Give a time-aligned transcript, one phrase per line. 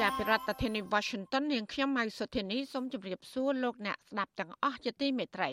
[0.00, 5.50] ពីរដ្ឋធានី Washington នាងខ្ញុំម៉ៅសុធានីសូមជម្រាបសួរលោកអ្នកស្ដាប់ទាំងអស់ជាទីមេត្រី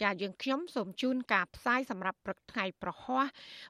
[0.00, 3.26] ចាយើងខ្ញុំសូមជូនការផ្សាយសម្រាប់ព្រឹកថ្ងៃប្រហ័ស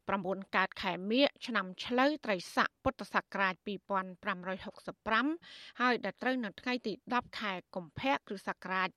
[0.06, 8.88] 9កើតខែមិញឆ្នាំឆ្លូវត្រីស័កពុទ្ធសករាជ2565ហើយដល់ត្រូវនៅថ្ងៃទី10ខែកុម្ភៈគ្រិស្តសករាជ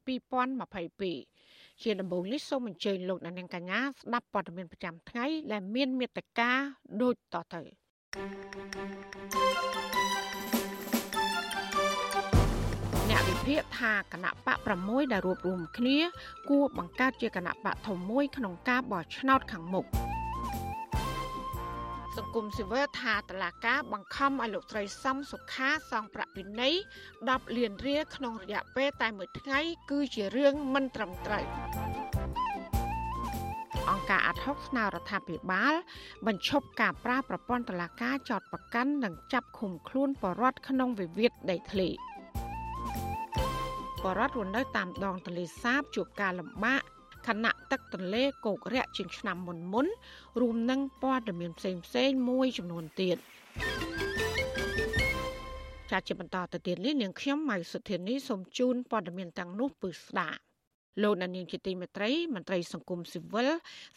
[0.88, 6.52] 2022ជាដំបូងនេះសូមអញ្ជើញលោកអ្នកនាងកញ្ញាស្ដាប់ព័ត៌មានប្រចាំថ្ងៃដែលមានមេត្តា
[7.02, 7.62] ដូចតទៅ
[9.72, 9.99] thank you
[13.30, 15.98] វិភាគថាគណៈបក6ដែលរួបរวมគ្នា
[16.50, 19.86] គួរបង្កើតជាគណៈបកធំមួយក្នុងការបោះឆ្នោតខាងមុខ
[22.18, 26.74] សង្គមស៊ីវិលថាតឡាការបង្ខំឲ្យលោកស្រីសំសុខាសងប្រាក់ពិន័យ
[27.18, 29.60] 10លានរៀលក្នុងរយៈពេលតែមួយថ្ងៃ
[29.92, 31.46] គឺជារឿងមិនត្រឹមត្រូវ
[33.90, 35.74] អង្គការអាត់ហុកស្នើរដ្ឋាភិបាល
[36.28, 41.90] បញ្ឈប់ការប្រើប្រព័ន្ធតឡាការចោតប្រកាន់និងចាប់ឃុំខ្លួនបរដ្ឋក្នុងវិវាទដីធ្លី។
[44.04, 46.82] បរដ្ឋរស់នៅតាមដងទន្លេសាបជួបការលំបាក
[47.28, 49.88] ខណៈទឹកទន្លេគោករាក់ជាងឆ្នាំមុនមុន
[50.42, 53.18] រួមនឹងព័ត៌មានផ្សេងផ្សេងមួយចំនួនទៀត
[55.92, 60.40] ចាត់ជាបន្តទៅទៀតនេះនាងខ្ញុំម៉ៃសុធានីសូមជូនព័ត៌មានទាំងនោះពឺស្ដាប់
[61.02, 63.50] លោកនានីជាទីមេត្រីមន្ត្រីសង្គមស៊ីវិល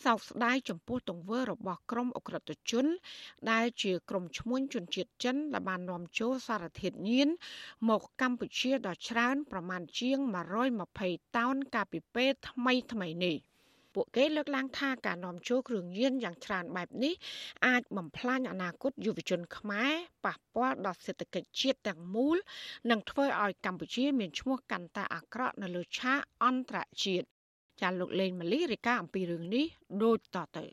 [0.04, 2.86] សោកស្ដាយចំពោះទង្វើរបស់ក្រុមអ ுக ្រិតជន
[3.50, 7.28] ដែលជាក្រុមឈ្មួញជនជាតិចិនដែលបាននាំចូលសារធាតុញៀន
[7.88, 10.18] មកកម្ពុជាដ៏ច្រើនប្រមាណជាង
[10.78, 13.36] 120តោនកាលពីពេលថ្មីថ្មីនេះ។
[13.95, 17.14] ពួកគេលើកឡើងថាការនាំចូលគ្រឿងញៀនយ៉ាងច្រើនបែបនេះ
[17.67, 19.92] អាចបំផ្លាញអនាគតយុវជនខ្មែរ
[20.25, 22.36] ប៉ះពាល់ដល់សេដ្ឋកិច្ចជាតិទាំងមូល
[22.91, 27.27] និងធ្វើឲ្យកម្ពុជាមានឈ្មោះកាន់តែអាក្រក់នៅលើឆាកអន្តរជាតិ
[27.80, 29.67] ចាលោកលេងម៉ាលីរាយការណ៍អំពីរឿងនេះ
[30.03, 30.67] ដូចតទៅ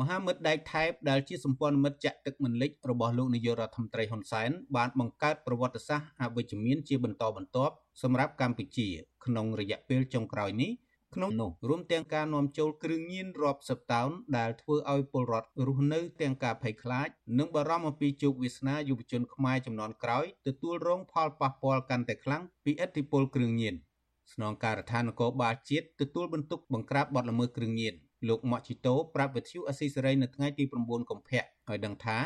[0.00, 8.88] មហាមិត្តដែកថែបដែលជាសម្ព័ន្ធមិត្តចាក់ទឹកមិនលិចរបស់លោកនាយករដ្ឋមន្ត្រីហ៊ុនសែនបានបង្កើតប្រវត្តិសាស្ត្រអវិជ្ជមានជាបន្តបន្ទាប់សម្រាប់កម្ពុជា
[9.24, 10.70] ក្នុងរយៈពេលចុងក្រោយនេះ
[11.14, 17.08] ក្នុងនោះរួមទាំងការនាំចូលគ្រឿងញៀនរាប់សិបតោនដែលធ្វើឲ្យពលរដ្ឋរស់នៅទាំងការភ័យខ្លាច
[17.38, 23.74] និងបារម្ភអំពីជោគវាសនាយុវជនខ្មែរចំនួនក្រោយទទួលរងផលប៉ះពាល់កាន់តែខ្លាំងពីឥទ្ធិពលគ្រឿងញៀន
[24.32, 27.94] ស្នងការដ្ឋាននគរបាលជាតិទទួលបន្ទុកបង្ក្រាបបទល្មើសគ្រឿងញៀន
[28.28, 32.18] លោកម៉ាក់ជីតូប្រាប់វិទ្យុអស៊ីសេរីនៅថ្ងៃទី9កុម្ភៈឲ្យដឹងថា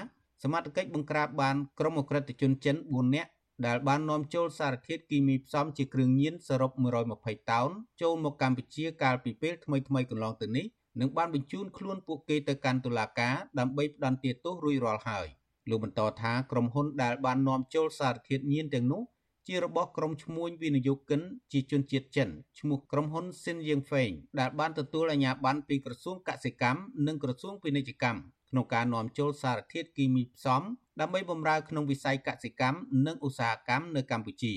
[0.42, 3.30] សមត្ថកិច្ចបង្ក្រាបបានក្រុមអក្រិតជនចិន4នាក់
[3.66, 6.72] ដែលបាននាំចូលសារធាតុគីមីផ្សំជាគ្រឿងញៀនសរុប
[7.10, 7.70] 120តោន
[8.02, 10.66] ចូលមកកម្ពុជាកាលពីពេលថ្មីៗកន្លងទៅនេះ
[11.00, 15.26] និងបានបញ្ជូនខ្លួនពួកគេទៅកាន់តុលាការដើម្បីផ្តន្ទាទោសរួចរាល់ហើយ
[15.68, 19.02] លោកបន្តថាក្រុមហ៊ុនដែលបាននាំចូលសារធាតុញៀនទាំងនោះ
[19.48, 21.20] ជារបស់ក្រុមឈ្មួញវិនិយោគិន
[21.52, 28.20] ជាជនជាតិចិនឈ្មោះក្រុមហ៊ុនស៊ីនយើងហ្វេងដែលបានទទួលអាជ្ញាប័ណ្ណពីក្រសួងកសិកម្មនិងក្រសួងពាណិជ្ជកម្ម
[28.50, 30.62] ក្នុងការនាំចូលសារធាតុគីមីផ្សំ
[31.00, 34.54] ដើម្បីបម្រើក្នុងវិស័យកសិកម្មនិងឧស្សាហកម្មនៅកម្ពុជា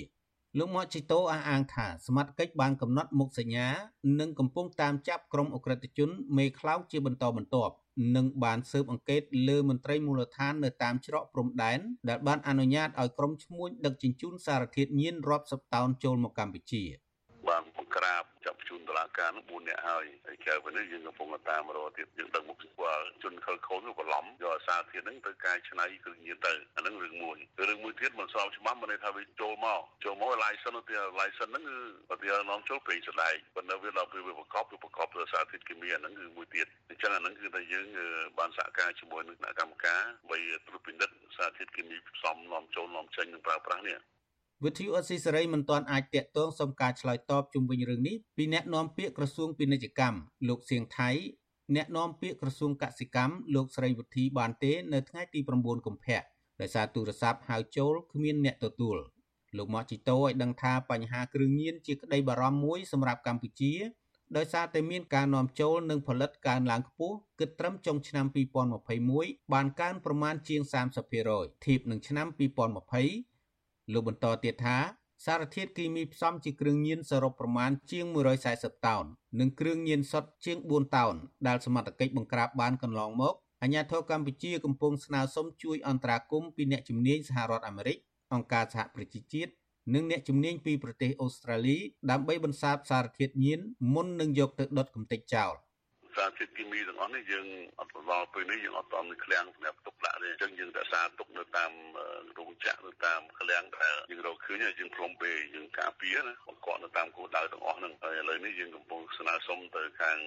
[0.58, 3.68] លោកម៉ាជីតូអះអាងថាសមត្ថកិច្ចបានកំណត់មុខសញ្ញា
[4.20, 7.74] និងកំពុងតាមចាប់ក្រុមអ ுக ្រិតជនមេខ្លោងជាបន្តបន្ទាប់
[8.16, 16.84] និងបានស៊ើបអង្កេតលើមន្ត្រីមូលដ្ឋាននៅតាមច្រកព្រំដែនដែលបានអនុញ្ញាតឲ្យក្រុមឈ្មួញដឹកជញ្ជូនសារធាតុញៀនរាប់សិបតោនចូលមកកម្ពុជា
[17.48, 27.38] បានបង្ក្រាប ចាប់ជូនតុលាការនោះ4នាក់ហើយហើយក្រៅពីនេះយើងកំពុងតាមរកទៀតយើងដឹងមុខស្គាល់ជនខិលខូនបន្លំយកអាសាធាតុហ្នឹងទៅកែច្នៃគ្រឿងញៀនទៅអាហ្នឹងរឿងមួយ
[27.70, 31.78] រឿងមួយទៀតមិនស្របច្បាប់មិនន័យថាវាចូលមកចូលមក license ទៅ license ហ្នឹងគឺ
[32.10, 37.86] បើវានាំចូលពេញស្ដែងប៉ុន្តែវាដល់ពេលវាប្រកបវាប្រកបដោយសារធាតុគីមីអាហ្នឹងគឺមួយទៀតអញ្ចឹងអាហ្នឹងគឺថាយើង
[38.38, 40.38] បានសហការជាមួយនឹងគណៈកម្មការបី
[40.68, 43.98] ត្រួតពិនិត្យសារធាតុគីមីផ្សំនាំចូលនាំចេញនិងប្រើប្រាស់នេះ
[44.66, 50.18] វិទ្យុអស៊ីសេរីមិនទាន់អាចតាក់ទងសុំការឆ្លើយតបជុំវិញរឿងនេះពីអ្នកនាំពាក្យក្រសួងពាណិជ្ជកម្ម
[50.48, 51.10] លោកសៀងថៃ
[51.76, 56.22] អ្នកនាំពាក្យក្រសួងកសិកម្មលោកស្រីវុធីបានទេនៅថ្ងៃទី9កុម្ភៈ
[56.62, 58.98] ដោយសារទូរស័ព្ទហៅចូលគ្មានអ្នកទទួល
[59.58, 63.74] លោកម៉ាជីតូឲ្យដឹងថាបញ្ហាគ្រឿងញៀនជាក្តីបារម្ភមួយសម្រាប់កម្ពុជា
[64.38, 68.26] ដោយសារតែមានការនាំចូលនិងផលិតកើនឡើងខ្ពស់គិតត្រឹមចុងឆ្នាំ
[68.90, 70.62] 2021បានកើនប្រមាណជាង
[71.14, 73.31] 30%ធៀបនឹងឆ្នាំ2020
[73.94, 74.78] លោកបន្តទៀតថា
[75.26, 78.06] សារធាតុគីមីផ្សំជាគ្រឿងញៀនសរុបប្រមាណជាង
[78.46, 79.06] 140តោន
[79.40, 81.16] និងគ្រឿងញៀនសុទ្ធជាង4តោន
[81.48, 87.98] ដែលសមត្ថកិច្ចបង្ក្រាបបានកន្លងមកអាជ្ញាធរកម្ពុជាកំពុងស្នើសុំជួយអន្តរាគមន៍ពីអ្នកជំនាញសហរដ្ឋអាមេរិក
[88.34, 89.52] អង្គការសហប្រជាជាតិ
[89.94, 91.78] និងអ្នកជំនាញពីប្រទេសអូស្ត្រាលី
[92.12, 93.60] ដើម្បីបន្សាបសារធាតុញៀន
[93.94, 95.54] មុននឹងយកទៅដុតកំទេចចោល។
[96.18, 97.48] សារធាតុគីមីទាំងអស់នេះយើង
[97.80, 101.72] អត់ដល់ពេលនេះយើងអត់តមានឃ្លាំងសម្រាប់ទុកដាក់ទេអញ្ចឹងយើងរក្សាទុកនៅតាម
[102.38, 110.18] រោងចក្រនៅតាមឃ្លាំងដែលយើងរកឃើញយើងព្រមពេលយើងការពារណាបង្កក់នៅតាមគោលដៅទាំងអស់ហ្នឹងហើយឥឡូវនេះយើងកំពុងស្នើសុំទៅខាង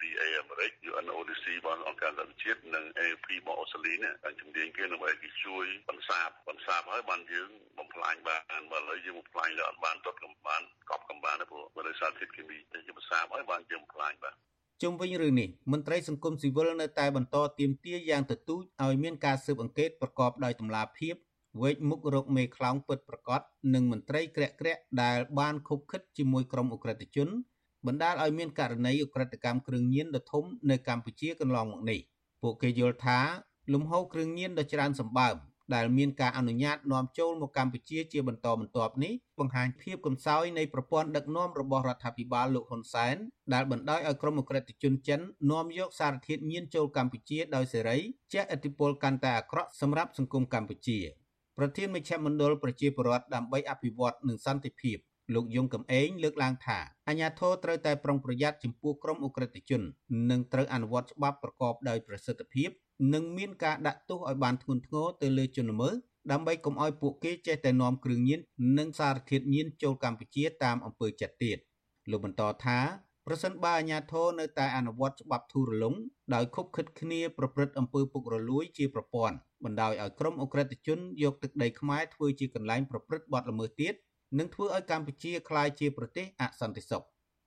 [0.00, 14.34] DA អាមេរិក UNODC របស់អង្គការសហជាតិនិង AP របស់អូស្ត្រាលីនេះតែជំនាញគេដើម្បីគេជួយបន្សាបបន្សាបហើយបានយើងបំផ្លាញបានបើឥឡូវយើងបំផ្លាញដល់អត់បានដុតកំបានកប់កំបានទេព្រោះបើដោយសារធាតុគីមីយើងបន្សាបហើយបានយើងបំផ្លាញបាទ
[14.82, 21.14] ជុំវិញរឿងនេះមន្ត្រីសង្គមស៊ីវិលនៅតែបន្តទាមទារយ៉ាងទទូចឲ្យមានការស៊ើបអង្កេតប្រកបដោយតម្លាភាព
[21.62, 23.40] វេកមុខរកមេខ្លោងពិតប្រកប
[23.74, 27.28] និងមន្ត្រីក្រាក់ក្រាក់ដែលបានខុបខិតជាមួយក្រុមអ ுக ្រិតជន
[27.86, 32.00] បណ្ដាលឲ្យមានករណីអ ுக ្រិតកម្មគ្រឿងញៀនដ៏ធំនៅកម្ពុជាកន្លងមកនេះ
[32.42, 33.18] ពួកគេយល់ថា
[33.72, 35.36] លំហូរគ្រឿងញៀនដ៏ច្រើនសម្បើម
[35.74, 43.16] ដែលមានការអនុញ្ញាតនាំចូលមកកម្ពុជាជាបន្តបន្ទាប់នេះបង្ហាញភាពកំសោយនៃប្រព័ន្ធដឹកនាំរបស់រដ្ឋាភិបាលលោកហ៊ុនសែន
[43.54, 45.20] ដែលបណ្ដោយឲ្យក្រុមអក្រិតជនចិន
[45.50, 47.98] នាំយកសារធាតុញៀនចូលកម្ពុជាដោយសេរី
[48.32, 50.98] ជះឥទ្ធិពលកាន់តែអាក្រក់សម្រាប់សង្គមកម្ពុជា
[51.58, 54.98] ប្រធានមជ្ឈមណ្ឌលប្រជាពលរដ្ឋដើម្បីអភិវឌ្ឍនិងសន្តិភាព
[55.34, 56.78] លោកយងកំឯងលើកឡើងថា
[57.08, 59.82] អាញាធរត្រូវតែប្រុងប្រយ័ត្នចំពោះក្រុមអ ுக ្រិតជន
[60.30, 62.70] និងត្រូវអនុវត្តច្បាប់ប្រកបដោយប្រសិទ្ធភាព
[63.14, 65.94] និងមានការដាក់ទោសឲ្យបានធ្ងន់ធ្ងរទៅលើជនល្មើស
[66.32, 68.40] ដើម្បីកុំឲ្យពួកគេចេះតែនាំគ្រឿងញៀន
[68.78, 71.58] និងសារធាតុញៀនចូលកម្ពុជាតាមអំពើចិត្តទៀត
[72.10, 72.78] លោកបន្តថា
[73.26, 75.94] ប្រសិនបើអាជ្ញាធរនៅតែអនុវត្តច្បាប់ធូររលុង
[76.34, 83.94] ដោយខុបខិតគ្នាប្រព្រឹត្តអំពើពុករលួយជាប្រព័ន្ធបណ្ដោយឲ្យក្រុមអ ுக ្រិតជនយកទឹកដីខ្មែរធ្វើជាកន្លែងប្រព្រឹត្តបទល្មើសទៀត
[84.38, 87.04] និងធ្វើឲ្យកម្ពុជាក្លាយជាប្រទេសអសន្តិសុខ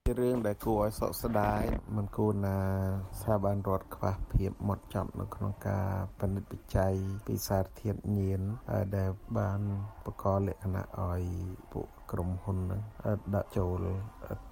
[0.08, 1.62] ជារឿងដែលគួរឲ្យសោកស្ដាយ
[1.96, 2.58] មិនគួរណា
[3.20, 5.88] ស្ថាប័នរដ្ឋខ្វះភាពម៉ត់ចត់នៅក្នុងការ
[6.20, 6.94] ពិនិត្យវិច័យ
[7.26, 8.42] ពីសារធាតុញៀន
[8.96, 9.60] ដែលបាន
[10.06, 11.22] បកលក្ខណៈឲ្យ
[11.72, 12.82] ពួកក្រុមហ៊ុនហ្នឹង
[13.34, 13.86] ដាក់ចូល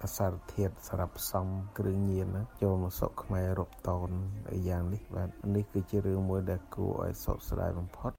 [0.03, 1.45] អសារធាតុសម្រាប់ផ្សំ
[1.77, 2.27] គ្រឿងញៀន
[2.61, 4.09] ចូលមកស្រុកខ្មែររាប់តោន
[4.69, 8.11] យ៉ាងនេះបាទនេះគឺជារឿងមួយដែលគួរឲ្យសោកស្ដាយបំផុត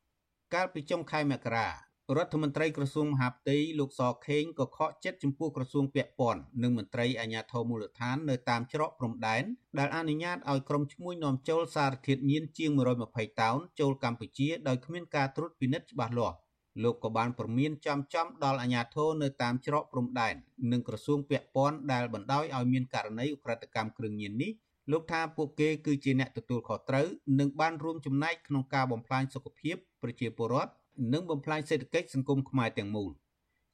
[0.55, 1.69] កាលពីចុងខែមករា
[2.17, 9.45] រដ្ឋមន្ត្រីក្រសួងមហាផ្ទៃលោកសខេងក៏ខកចិត្តចំពោះក្រសួងពាក់ព័ន្ធនិងមន្ត្រីអាជ្ញាធរមូលដ្ឋាននៅតាមច្រកព្រំដែន
[9.79, 12.71] ដែលអនុញ្ញាតឲ្យក្រុមឈ្មួញនាំចូលសារធាតុញៀនជាង
[13.07, 16.37] 120តោនចូលកម្ពុជាដោយគ្មានការត្រួតពិនិត្យច្បាស់លាស់
[16.83, 20.35] លោកក៏បានព្រមានចំចំដល់អាជ្ញាធរនៅតាមច្រកព្រំដែន
[20.73, 24.53] និងក្រសួងពាក់ព័ន្ធដែលបណ្ដោយឲ្យមានករណីឧក្រិដ្ឋកម្មគ្រឿងញៀននេះ
[24.91, 27.07] លោកថាពួកគេគឺជាអ្នកទទួលខុសត្រូវ
[27.41, 30.73] និងបានរួមចំណែកក្នុងការបំផ្លាញសុខភាពប្រជាពលរដ្ឋ
[31.13, 33.11] និងបំផ្លាញសេដ្ឋកិច្ចសង្គមខ្មែរទាំងមូល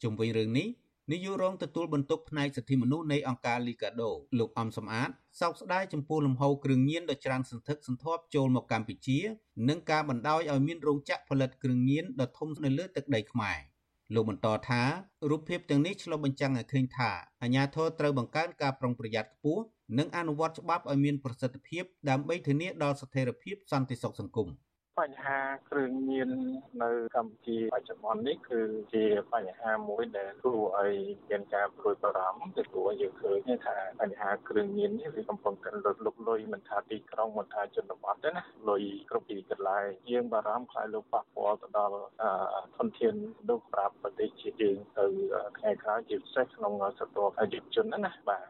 [0.03, 0.69] ជុំវិញរឿងនេះ
[1.12, 5.11] នាយករងទទួលបន្ទុកផ្នែកសិទ្ធិមនុស្សនៃអង្គការ Liga do លោកអំសំអាត
[5.41, 9.19] សោកស្ដាយចំពោះលំហូរគ្រឿងញៀនដ៏ច្រើនសន្ធឹកសន្ធាប់ចូលមកកម្ពុជា
[9.69, 13.59] និងការបណ្ដោយឲ្យមានរោងចក្រផលិតគ្រឿងញៀនដ៏ធំនៅលើទឹកដីខ្មែរ
[14.15, 14.82] លោកបន្តថា
[15.31, 17.11] រូបភាពទាំងនេះឆ្លុះបញ្ចាំងឲ្យឃើញថា
[17.43, 19.62] អាញាធរត្រូវបង្កើនការប្រុងប្រយ័ត្នខ្ពស់
[19.99, 24.49] និងអនុវត្តច្បាប់ឲ្យមានប្រសិទ្ធភាពដើម្បីធានាដល់ស្ថិរភាពសន្តិសុខសង្គម។
[25.00, 25.38] បញ្ហា
[25.70, 26.30] គ្រឿងញៀន
[26.82, 28.60] នៅកម្ពុជាបច្ចុប្បន្ននេះគឺ
[28.94, 29.04] ជា
[29.34, 30.94] បញ្ហាមួយដែលគួរឲ្យ
[31.30, 41.98] មានការព្រួយបារម្ភពីព្រោះយើងឃើញថាបញ្ហាគ្រឿងញៀននេះវាកំពុងតែលុតលុកលុយមិនថាទីក្រុងមិនថាជនបទទេណាលុយគ្រប់ទីកន្លែងយើងបារម្ភខ្លាចលោកប៉ះពាល់ទៅដល់
[42.76, 45.06] ធនធានមនុស្សប្រាប់ប្រទេសជាតិយើងទៅ
[45.58, 48.46] ថ្ងៃក្រោយជាពិសេសក្នុងសតវត្សយុវជនណាបាទ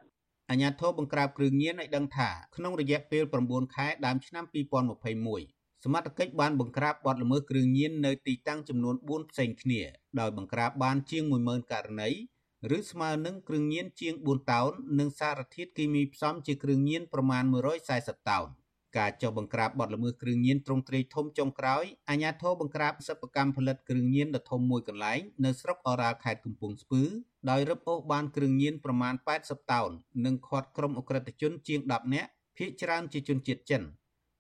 [0.51, 9.83] អញ្ញាធិបបង្ក្រាបគ្រឿងញៀនឲ្យដឹងថាក្នុងរយៈពេល9ខែដើមឆ្នាំ2021 សមត្ថកិច្ចបានបង្ក្រាបបទល្មើសគ្រឿងញៀននៅទីតាំងចំនួន4ផ្សេងគ្នា
[10.21, 12.11] ដោយបង្ក្រាបបានជាង10000ករណី
[12.77, 17.45] ឬស្មើនឹងគ្រឿងញៀនជាង4តោននិងសារធាតុគីមីផ្សំជាគ្រឿងញៀនប្រមាណ
[17.87, 18.49] 140តោន
[18.99, 27.03] ការចុះបង្ក្រាបបទល្មើសគ្រឿងញៀនត្រង់ត្រីធំចុងក្រោយអាជ្ញាធរបង្ក្រាបសិប្បកម្មផលិតគ្រឿងញៀនដ៏ធំមួយកន្លែងនៅស្រុកអូរ៉ាល់ខេត្តកំពង់ស្ពឺ
[27.51, 29.91] ដោយរឹបអូសបានគ្រឿងញៀនប្រមាណ80តោន
[30.25, 33.83] និងឃាត់ក្រុមអ ுக ្រិតជនជាង10នាក់ភ ieck ច្រើនជាជនជាតិចិន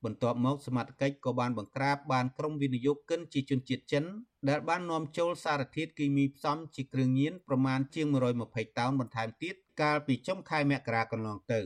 [0.04, 4.04] បន្ទាប់មកសមត្ថកិច្ចក៏បានបង្ក្រាបបានក្រុមវិនិយោគិនជាជនជាតិចិន
[4.48, 8.06] ដែលបាននាំចូលសារធាតុគីមីផ្សំជាគ្រឿងញៀនប្រមាណជាង
[8.42, 11.60] 120តោនបន្ថែមទៀតកាលពីចុងខែមករាកន្លងទៅ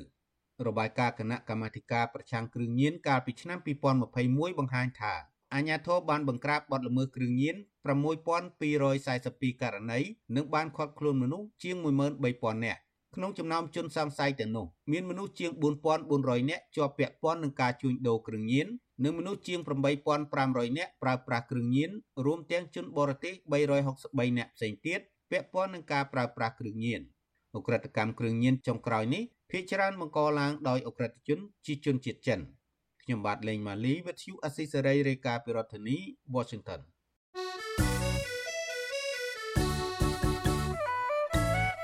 [0.66, 3.58] របាយការណ៍គណៈកម្មាធិការប្រឆាំងគ្រឿងញៀនកាលពីឆ្នាំ
[4.08, 5.14] 2021បង្ហាញថា
[5.54, 7.56] អាជ្ញាធរបានបង្ក្រាបបទល្មើសគ្រឿងញៀន
[8.74, 10.00] 6242ករណី
[10.36, 12.80] និងបានឃាត់ខ្លួនមនុស្សជាង13000នាក់
[13.14, 15.50] ក្នុងចំណោមជនសង្ស័យទាំងនោះមានមនុស្សជាង
[16.00, 18.66] 4400នាក់ជាប់ពាក់ព័ន្ធនឹងការជួញដូរគ្រឿងញៀន
[19.04, 19.60] និងមនុស្សជាង
[20.18, 21.90] 8500នាក់ប្រើប្រាស់គ្រឿងញៀន
[22.24, 25.00] រួមទាំងជនបរទេស363នាក់ផ្សេងទៀត
[25.30, 27.00] ពាក់ព័ន្ធនឹងការប្រើប្រាស់គ្រឿងញៀន
[27.54, 32.40] អ ுக ្រិតកម្មគ្រឿងញៀនចុងក្រោយនេះភាគច្រើនបង្កឡើងដោយអ ுக ្រិតជនជាជនជាតិចិន
[33.02, 35.98] ខ្ញុំបាទលេងម៉ាលីវិទ្យុអស៊ីសេរីរាយការណ៍ពីរដ្ឋធានី
[36.34, 36.80] Washington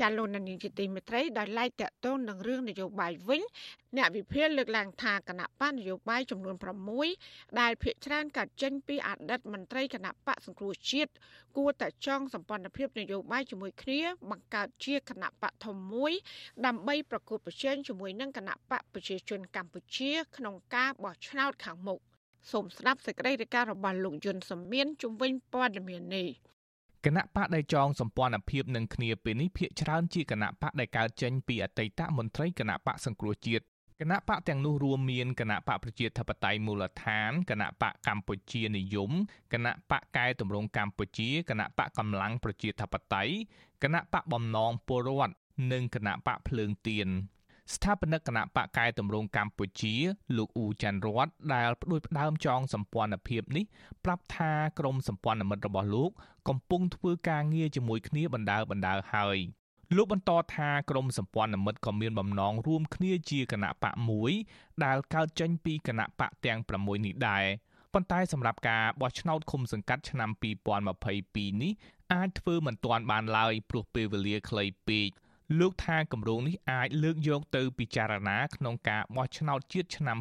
[0.00, 3.42] ចាលោកនានីជាទីមេត្រីដោយឡែកតកតងនឹងរឿងនយោបាយវិញ
[3.96, 6.56] អ្នកវិភាគលើកឡើងថាគណៈបកនយោបាយចំនួន
[7.06, 11.12] 6ដែលភាកច្រើនកាត់ចេញពីអតីតមន្ត្រីគណៈបកសង្គ្រោះជាតិ
[11.56, 14.00] គួរតែចងសម្ព័ន្ធភាពនយោបាយជាមួយគ្នា
[14.30, 16.12] បង្កើតជាគណៈបកធំមួយ
[16.66, 22.00] ដើម្បីប្រកួតប្រជែងជាមួយនឹងគណៈបកប្រជាជនកម្ពុជា ក្នុងការបោះឆ្នោតខាងមុខ
[22.50, 26.28] សូមស្ដាប់សេចក្តីរាយការណ៍របស់លោកយុនសមៀនជំវិញព័ត៌មាននេះ
[27.08, 33.64] គណៈបកដែលចងសម្ព័ន្ធភាពនឹងគ្នាពេលនេះភាកច្រើនជាគណៈបកដែលកើតចេញពីអតីតមន្ត្រីគណៈបកសង្គ្រោះជាតិ
[34.00, 39.10] គណៈបកទាំងនោះរួមមានគណៈបកប្រជាធិបតេយ្យមូលដ្ឋានគណៈបកកម្ពុជានិយម
[39.52, 43.32] គណៈបកកែតម្រង់កម្ពុជាគណៈបកកម្លាំងប្រជាធិបតេយ្យ
[43.82, 45.34] គណៈបកបំណងពលរដ្ឋ
[45.72, 47.08] និងគណៈបកភ្លើងទៀន
[47.74, 49.94] ស្ថាបនិកគណៈបកកែតម្រង់កម្ពុជា
[50.36, 53.64] លោកអ៊ូចាន់រតដែលផ្ដួចផ្ដើមចងសម្ព័ន្ធភាពនេះ
[54.04, 56.10] ប្រាប់ថាក្រមសម្ព័ន្ធមិត្តរបស់លោក
[56.48, 59.38] កំពុងធ្វើការងារជាមួយគ្នាបណ្ដើបណ្ដើហើយ
[59.96, 64.32] លោកបន្តថាក្រមសម្ព័ន្ធមិត្តក៏មានបំណងរួមគ្នាជាគណៈបកមួយ
[64.84, 67.44] ដែលកើតចេញពីគណៈបកទាំង6នេះដែរ
[67.94, 70.30] ប៉ុន្តែសម្រាប់ការបោះឆ្នោតឃុំសង្កាត់ឆ្នាំ
[70.96, 71.72] 2022នេះ
[72.12, 75.10] អាចធ្វើមិនទាន់បានឡើយព្រោះពេលវេលាខ្លីពេក
[75.56, 80.18] លោកថាគម្រោងនេះអាចលើកយកទៅពិចារណាក្នុងការបោះឆ្នោតជាតិឆ្នាំ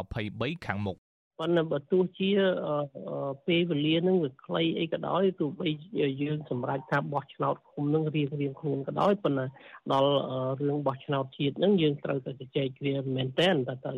[0.00, 0.96] 2023ខាងមុខ
[1.40, 2.30] ប៉ុន្តែបើទោះជា
[3.46, 5.68] ពេលវេលានឹងវាខ្លីអីក៏ដោយទោះបី
[6.22, 9.46] យើងសម្រេចថាបោះឆ្នោតគុំនឹងរៀងរៀងខ្លួនក៏ដោយប៉ុន្តែ
[9.92, 10.12] ដល់
[10.60, 13.92] រឿងបោះឆ្នោតជាតិនឹងយើងត្រូវតែជជែកគ្នាមែនតើតើតើ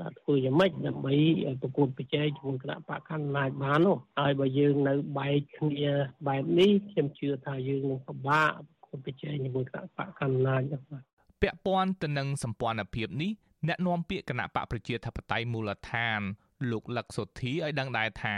[0.00, 1.14] តើធ្វើយ៉ាងម៉េចដើម្បី
[1.62, 5.90] ប្រកួតប្រជែងជាមួយគណៈបកកណ្ដាលបាននោះហើយបើយើងនៅបែកគ្នា
[6.28, 8.52] បែបនេះខ្ញុំជឿថាយើងនឹងពិបាក
[9.04, 11.02] ប្រជែងជាមួយគណៈបកកណ្ដាលហ្នឹងបាទ
[11.42, 13.30] ពាក់ព័ន្ធទៅនឹងសម្ព័ន្ធភាពនេះ
[13.68, 16.20] អ្នកនាំពាក្យគណៈបកប្រជាធិបតេយ្យមូលដ្ឋាន
[16.70, 18.36] លោកលឹកសុធីឲ្យដឹងដែរថា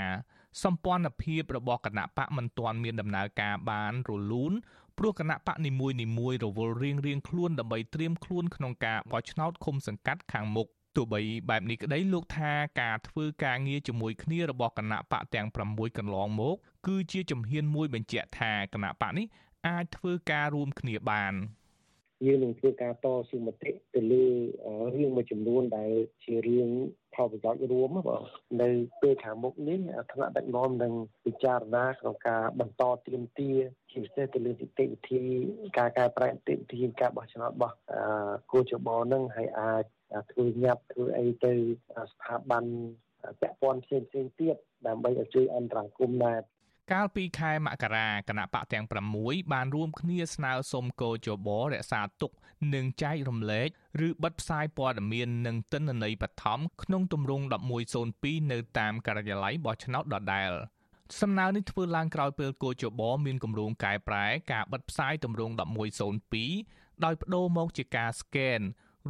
[0.62, 4.52] សម្ព័ន្ធភាពរបស់គណៈបកមិនទាន់មានដំណើរការបានរលូន
[4.98, 16.56] ព្រោះគណៈបកនីមួយនីមួយរវល់រៀងរៀងខ្លួនដើម្បីត្រៀមខ្លួនក្នុងការបោះឆ្នោតឃុំសង្កាត់ខាងមុខទោះបីបែបនេះក្តីលោកថាការធ្វើការងារជាមួយគ្នារបស់គណៈបកទាំង6កន្លងមក
[16.86, 19.26] គឺជាជំហានមួយបញ្ជាក់ថាគណៈបកនេះ
[19.66, 21.34] អាចធ្វើការរួមគ្នាបាន
[22.26, 24.24] យើងនឹងធ្វើការតស៊ូមតិទៅលើ
[24.94, 25.92] រឿងមួយចំនួនដែល
[26.24, 26.68] ជារឿង
[27.14, 28.22] ផលប្រយោជន៍រួមបង
[28.62, 28.68] នៅ
[29.02, 29.78] ពេលខាងមុខនេះ
[30.12, 30.92] ថ្នាក់ដឹកនាំនឹង
[31.24, 33.52] ពិចារណាក្នុងការបន្តទៀមទា
[33.90, 35.22] ជាពិសេសទៅលើនីតិវិធី
[35.78, 37.76] ការកែប្រែនីតិវិធីការបោះឆ្នោតរបស់
[38.52, 39.84] គូចបនឹងហើយអាច
[40.30, 41.52] ធ្វើញាប់ធ្វើអីទៅ
[42.12, 42.64] ស្ថាប័ន
[43.40, 46.38] ពាក់ព័ន្ធផ្សេងផ្សេងទៀតដើម្បីឲ្យជួយអន្តរាគមន៍ដែរ
[46.92, 48.84] កាលពីខែមករាគណៈបកទាំង
[49.18, 52.30] 6បានរួមគ្នាស្នើសុំកោជបរក្សាទុក
[52.74, 53.68] និងចែករំលែក
[54.06, 57.44] ឬបិទផ្សាយព័ត៌មាននិងទិន្នន័យបឋមក្នុងទម្រង់
[57.98, 60.50] 1102នៅតាមការិយាល័យបោះឆ្នោតដដែល
[61.20, 65.54] សំណើនេះធ្វើឡើងក្រោយពេលកោជបមានគម្រោងកែប្រែការបិទផ្សាយទម្រង់
[66.28, 68.60] 1102ដោយបដូរមកជាការស្កេន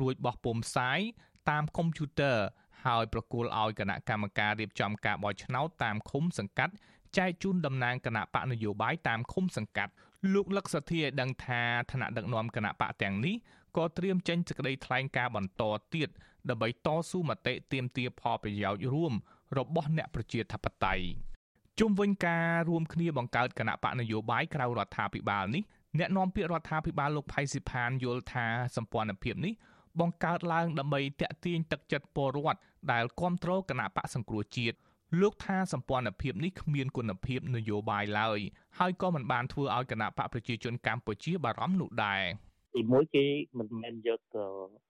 [0.01, 0.99] រួចបោះពុម្ពផ្សាយ
[1.51, 2.39] តាមកុំព្យូទ័រ
[2.85, 6.75] ហើយប្រគល់ឲ្យគណៈកម្មការរៀបចំការបោះឆ្នោតតាមឃុំសង្កាត់
[7.19, 9.93] ចែកជូនតំណាងគណៈបកនយោបាយតាមឃុំសង្កាត់
[10.33, 13.35] លោកលឹកសធាឲ្យដឹងថាឋានៈដឹកនាំគណៈបកទាំងនេះ
[13.77, 15.63] ក៏ត្រៀមចេញសេចក្តីថ្លែងការណ៍បន្ត
[15.95, 16.09] ទៀត
[16.51, 19.13] ដើម្បីតស៊ូមតិទាមទារផលប្រយោជន៍រួម
[19.59, 21.05] របស់អ្នកប្រជាធិបតេយ្យ
[21.81, 25.63] ជុំវិញការរួមគ្នាបង្កើតគណៈបកនយោបាយក្រៅរដ្ឋាភិបាលនេះ
[25.99, 29.55] អ្នកនាំពាក្យរដ្ឋាភិបាលលោកផៃស៊ីផានយល់ថាសម្ព័ន្ធភាពនេះ
[30.01, 32.61] បង្កើតឡើងដើម្បីតាក់ទាញទឹកចិត្តពលរដ្ឋ
[32.93, 34.77] ដែលគ្រប់គ្រងគណៈបកសង្គ្រោះជាតិ
[35.21, 38.41] លោកថាសម្ព័ន្ធភាពនេះគ្មានគុណភាពនយោបាយឡើយ
[38.79, 42.23] ហើយក៏មិនបានធ្វើឲ្យគណៈបកប្រជាជនកម្ពុជាបារម្ភនោះដែរ
[42.75, 43.27] ទីមួយគេ
[43.59, 44.21] មិនមែនយក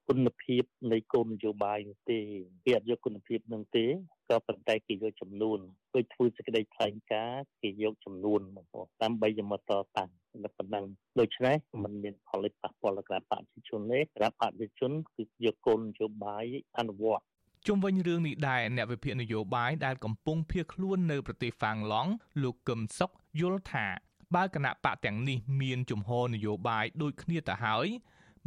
[0.09, 0.63] គុណភាព
[0.93, 2.19] នៃគោលនយោបាយនោះទេ
[2.65, 3.87] គេអត់យកគុណភាពនឹងទេ
[4.31, 5.59] ក៏ប៉ុន្តែគេយកចំនួន
[5.95, 10.11] ដូចធ្វើសេចក្តីថ្លែងការណ៍គេយកចំនួនមកដើម្បីយកមកតតាំង
[10.45, 10.85] តែប៉ុណ្ណឹង
[11.21, 16.45] ដូច្នេះมันមានផលិតប៉ះពាល់ដល់គណៈបកប្រជាជនទេគណៈបកប្រជាជនគឺយកគោលនយោបាយ
[16.79, 17.25] អនុវត្ត
[17.67, 22.11] ជុំវិញរឿងនេះដែរអ្នកវិភាគនយោបាយដែលកំពុងភៀសខ្លួននៅប្រទេសហ្វាំងឡង់
[22.43, 23.87] លោកកឹមសុខយល់ថា
[24.35, 27.87] បើគណៈបកទាំងនេះមានជំហរនយោបាយដូចគ្នាទៅហើយ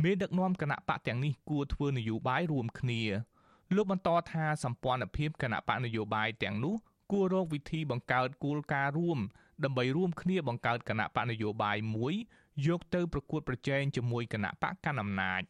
[0.03, 3.01] មេដឹកនាំគណៈបកទាំងនេះគួរធ្វើនយោបាយរួមគ្នា
[3.75, 6.75] លោកបន្តថាសម្ព័ន្ធភាពគណៈបកនយោបាយទាំងនោះ
[7.11, 9.19] គួររកវិធីបង្កើតគោលការណ៍រួម
[9.63, 12.13] ដើម្បីរួមគ្នាបង្កើតគណៈបកនយោបាយមួយ
[12.67, 15.41] យកទៅប្រកួតប្រជែងជាមួយគណៈបកកណ្ដាលអំណាច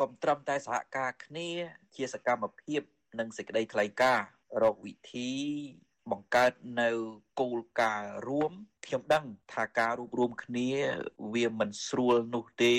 [0.00, 1.48] កុំត្រឹមតែសហការគ្នា
[1.94, 2.82] ជាសកម្មភាព
[3.18, 4.28] និងសេចក្តីថ្លែងការណ៍
[4.62, 5.30] រកវិធី
[6.10, 6.90] បង្កើតនៅ
[7.40, 8.52] គោលការណ៍រួម
[8.86, 10.70] ខ្ញុំដឹងថាការរួបរวมគ្នា
[11.34, 12.74] វាមិនស្រួលនោះទេ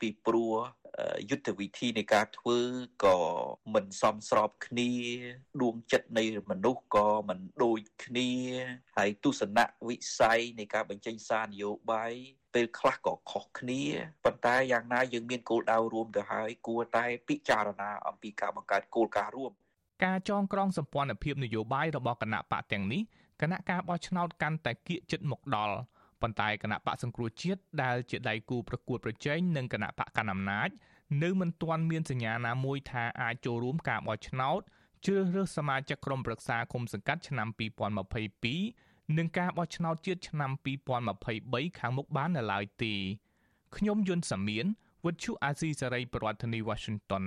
[0.00, 0.54] ពីព្រោះ
[1.30, 2.58] យុទ្ធវិធីនៃការធ្វើ
[3.04, 3.18] ក៏
[3.74, 4.90] មិនសមស្របគ្នា
[5.62, 8.30] ដួងចិត្តនៃមនុស្សក៏មិនដូចគ្នា
[8.96, 12.12] ហើយទស្សនៈវិស័យនៃការបញ្ចេញសារនយោបាយ
[12.54, 13.82] ពេលខ្លះក៏ខុសគ្នា
[14.24, 19.52] ប៉ុន្តែយ៉ាងណាយើងមានគោលដៅរួមទៅហើយគួរតែពិចារណាអំពីការបង្កើតគោលការណ៍រួម
[20.02, 23.02] ការចងក្រងសម្ព័ន្ធភាពនយោបាយរបស់គណៈបកទាំងនេះ
[23.42, 25.76] គណៈការបោះឆ្នោតកាន់តែគៀកចិត្តមកដល់
[26.22, 30.68] ប៉ុន្តែគណៈបកសង្គ្រោះជាតិដែលជាដៃគូប្រកួតប្រជែងនឹងគណៈបកកណ្ដាលអំណាច
[31.22, 34.60] នៅមិនទាន់មានសញ្ញាណាមួយថាអាចចូលរួមការបោះឆ្នោត
[35.06, 37.48] ជ្រើសរើសសមាជិកក្រុមប្រឹក្សាគុំសង្កាត់ឆ្នាំ
[38.32, 40.50] 2022និងការបោះឆ្នោតជាតិឆ្នាំ
[41.14, 42.94] 2023ខាងមុខបាននៅឡើយទេ
[43.76, 44.66] ខ្ញុំយុនសាមៀន
[45.04, 47.24] វិទ្យុអាស៊ីសេរីប្រធានាធិបតី Washington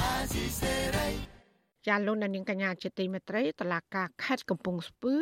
[0.00, 1.39] អាស៊ីសេរី
[1.88, 5.14] ចាលោកនាងកញ្ញាជាទីមេត្រីតឡាការខេត្តកំពង់ស្ពឺ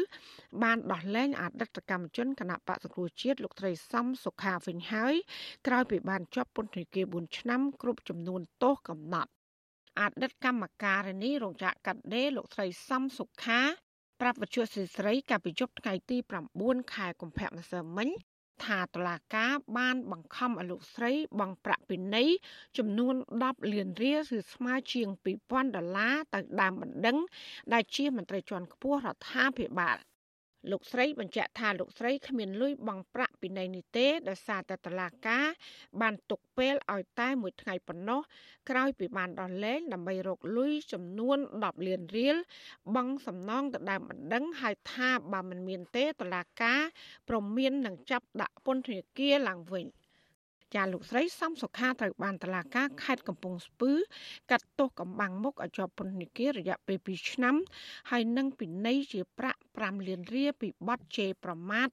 [0.62, 5.14] បានដោះលែងអតីតកម្មជនគណៈបកសង្គ្រោះជាតិលោកត្រីសំសុខាវិញហើយ
[5.66, 9.30] ក្រោយពីបានជាប់ពន្ធនាគារ4ឆ្នាំគ្រប់ចំនួនទោសកំណត់
[10.00, 13.60] អតីតកម្មការនេះរោងចក្រកាត់ដេរលោកត្រីសំសុខា
[14.20, 16.16] ប្រាប់វិទ្យុសិស្រីកាលពីយប់ថ្ងៃទី
[16.56, 18.08] 9ខែកុម្ភៈម្សិលមិញ
[18.66, 22.28] ថាតឡាការបានបង្ខំឲ្យលោកស្រីបង់ប្រាក់ពិន័យ
[22.78, 25.08] ចំនួន10លានរៀលឬស្មើជាង
[25.42, 27.18] 2000ដុល្លារទៅដើមបណ្ដឹង
[27.72, 29.96] ដែលជាមន្ត្រីជាន់ខ្ពស់រដ្ឋាភិបាល
[30.70, 35.38] លោកស្រីបញ្ជាក់ថាលោកស្រីគ្មានលុយបង់ប្រាក់ពីនៃនេះទេដោយសារតែតឡាកា
[36.00, 38.20] បានទុកពេលឲ្យតែមួយថ្ងៃប៉ុណ្ណោះ
[38.70, 42.36] ក្រោយពីបានដោះលែងដើម្បីរកលុយចំនួន10លានរៀល
[42.94, 46.74] បង់សំណងទៅដើមបណ្ដឹងហើយថាបើមិនមានទេតឡាកា
[47.28, 49.86] ប្រមាននឹងចាប់ដាក់ពន្ធនាគារឡើងវិញ។
[50.74, 53.92] ចាលោកស្រីសំសុខាត្រូវបានតឡាការខេត្តកំពង់ស្ពឺ
[54.50, 57.54] កាត់ទោសកំបាំងមុខឲ្យជាប់ពន្ធនាគាររយៈពេល2ឆ្នាំ
[58.10, 61.88] ហើយនឹងពិន័យជាប្រាក់ 5លានរៀលពីបទជេរប្រមាថ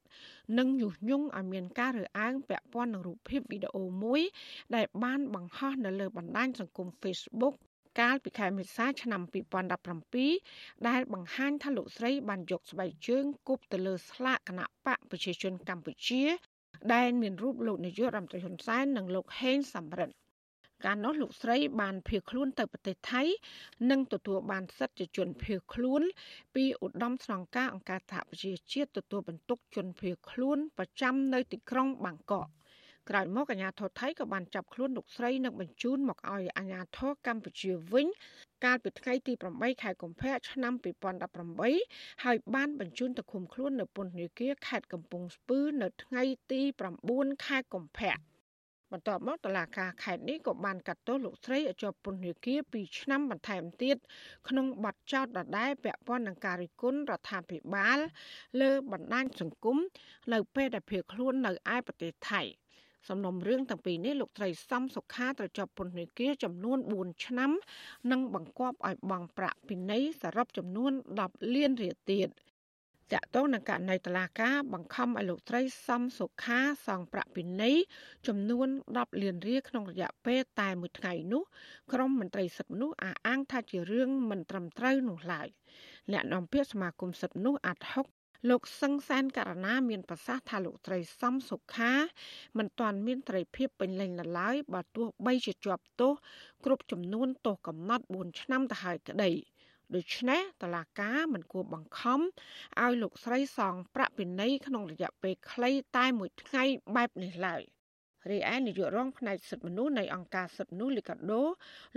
[0.58, 4.22] និងញុះញង់ឲ្យមានការរើសអើងពាក់ព័ន្ធនឹងរូបភាពវីដេអូមួយ
[4.76, 7.56] ដែលបានបង្ហោះនៅលើបណ្ដាញសង្គម Facebook
[8.00, 9.22] កាលពីខែមេសាឆ្នាំ
[10.06, 16.24] 2017ដែលបង្ហាញថាលោកស្រីបានយកស្បែកជើងគប់ទៅលើស្លាកគណៈបកប្រជាជនកម្ពុជា
[16.94, 20.16] ដែលមានរូបលោកនាយករដ្ឋមន្ត្រីហ៊ុនសែននិងលោកហេងសំរិទ្ធ
[20.84, 23.24] កាលនោះលោកស្រីបានភៀសខ្លួនទៅប្រទេសថៃ
[23.92, 26.02] និងទទួលបានសិទ្ធិជាជនភៀសខ្លួន
[26.56, 32.48] ពីឧត្តមស្នងការអង្គការសហប្រជាជាតិទទួលបន្ទុកជនភៀសខ្លួនប្រចាំនៅទីក្រុងបាងកក
[33.10, 38.08] ក្រោយមកអាជ្ញាធរថៃក៏បានចាប់ខ្លួនលោកស្រីនិងបញ្ជូនមកឲ្យអាជ្ញាធរកម្ពុជាវិញ
[38.66, 40.74] កាលពីថ្ងៃទី8ខែកុម្ភៈឆ្នាំ
[41.50, 46.62] 2018ហើយបានបញ្ជូនទៅឃុំខ្លួននៅពន្ធនាគារខេត្តកំពង់ស្ពឺនៅថ្ងៃទី
[47.04, 48.16] 9ខែកុម្ភៈ
[48.92, 53.98] បន្ទាប់មកតឡាការខេត្តនេះក៏បានកាត់ទោសលោកស្រីឲ្យជាប់ពន្ធនាគារ2ឆ្នាំបន្ថែមទៀត
[54.50, 58.00] ក្នុងបទចោទដដែលពាក់ព័ន្ធនឹងការរិះគន់រដ្ឋាភិបាល
[58.62, 59.78] លើបណ្ដាញសង្គម
[60.34, 62.42] នៅពេលដែលភៀសខ្លួននៅឯប្រទេសថៃ។
[63.10, 67.52] សំណុំរឿងទាំងពីរនេះលោកត្រីសំសុខាត្រូវជាប់ពន្ធនាគារចំនួន4ឆ្នាំ
[68.12, 70.92] និងបង្គាប់ឲ្យបង់ប្រាក់ពិន័យសរុបចំនួន
[71.24, 72.28] 10លានរៀលទៀត
[73.14, 77.78] តាក់ទងនឹងករណីតឡាការបង្ខំឲ្យលោកត្រីសំសុខាសងប្រាក់ពិន័យ
[78.28, 81.44] ចំនួន10លានរៀលក្នុងរយៈពេលតែមួយថ្ងៃនោះ
[81.94, 85.48] ក្រមមន្ត្រីសិទ្ធិមនុស្សអះអាងថាជារឿងមិនត្រឹមត្រូវនោះឡើយ
[86.12, 88.08] អ្នកនាំពាក្យសមាគមសិទ្ធិមនុស្សអាត់ហុក
[88.50, 91.94] លោកសឹងសានករណាមានប្រសាសន៍ថាលោកត្រីសំសុខា
[92.58, 96.14] មិនទាន់មានត្រីភាពពេញលេញនៅឡើយបើទោះបីជាជាប់ទោស
[96.66, 99.32] គ្រប់ចំនួនទោសកំណត់4ឆ្នាំទៅហើយក្តី
[99.96, 102.20] ដូច្នេះតឡាការមិនគួរបង្ខំ
[102.82, 106.64] ឲ្យលោកស្រីសងប្រាក់ពិន័យក្នុងរយៈពេលខ្លីតែមួយថ្ងៃ
[106.96, 107.64] បែបនេះឡើយ។
[108.32, 111.44] រីឯនាយករងផ្នែកសិទ្ធិមនុស្សនៃអង្គការសិទ្ធិមនុស្សលីកាដូ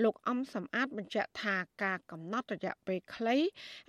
[0.04, 3.36] លោកអំសំអាតបញ្ជាក់ថាការកំណត់រយៈពេលខ្លី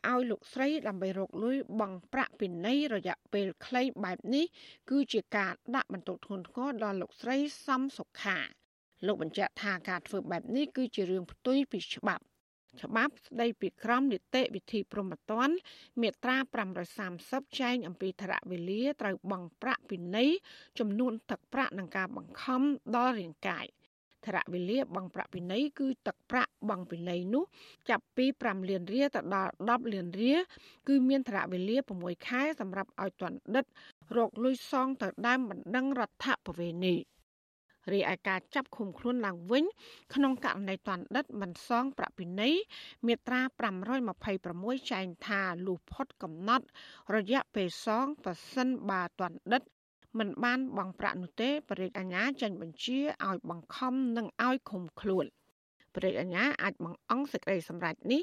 [0.09, 4.45] ឲ្យលោកស្រីដើម្បីរកលុយបង់ប្រាក់ពិន័យរយៈពេលខ្លីបែបនេះ
[4.89, 8.37] គឺជាការដាក់បន្ទុកធ្ងន់ធ្ងរដល់លោកស្រីសំសុខា
[9.05, 12.23] លោកបញ្ជាក់ថាការធ្វើបែបនេះគឺជារឿងផ្ទុយពីច្បាប់
[12.81, 15.55] ច្បាប់ស្ដីពីក្រមនីតិវិធីព្រហ្មទណ្ឌ
[16.01, 16.37] មាត្រា
[16.97, 20.29] 530ចែងអំពីធរៈវេលាត្រូវបង់ប្រាក់ពិន័យ
[20.79, 22.61] ចំនួនទឹកប្រាក់និងការបង្ខំ
[22.95, 23.65] ដល់រាងកាយ
[24.25, 27.43] ធរៈវេលាបង់ប្រាក់ពិន័យគឺទឹកប្រាក់បង់ពិន័យនោះ
[27.89, 30.39] ចាប់ពី5លានរៀលទៅដល់10លានរៀល
[30.87, 33.65] គឺមានធរៈវេលា6ខែសម្រាប់ឲ្យទណ្ឌិត
[34.17, 36.95] រកលុយសងទៅដើមបណ្ដឹងរដ្ឋបវេនី
[37.93, 39.65] រីឯការចាប់ឃុំខ្លួនឡើងវិញ
[40.13, 42.55] ក្នុងករណីតណ្ឌិតមិនសងប្រាក់ពិន័យ
[43.07, 43.41] មាត្រា
[44.15, 46.65] 526ចែងថាលុះផុតកំណត់
[47.15, 49.61] រយៈពេលសងប្រសិនបើតណ្ឌិត
[50.19, 55.25] មិនបានបង់ប្រាក់នោះទេបរិយាអាញាចាញ់បញ្ជាឲ្យបង្ខំនិងឲ្យឃុំខ្លួន
[55.95, 58.21] បរិយាអាញាអាចបង្អង់សេចក្តីសម្រេចនេះ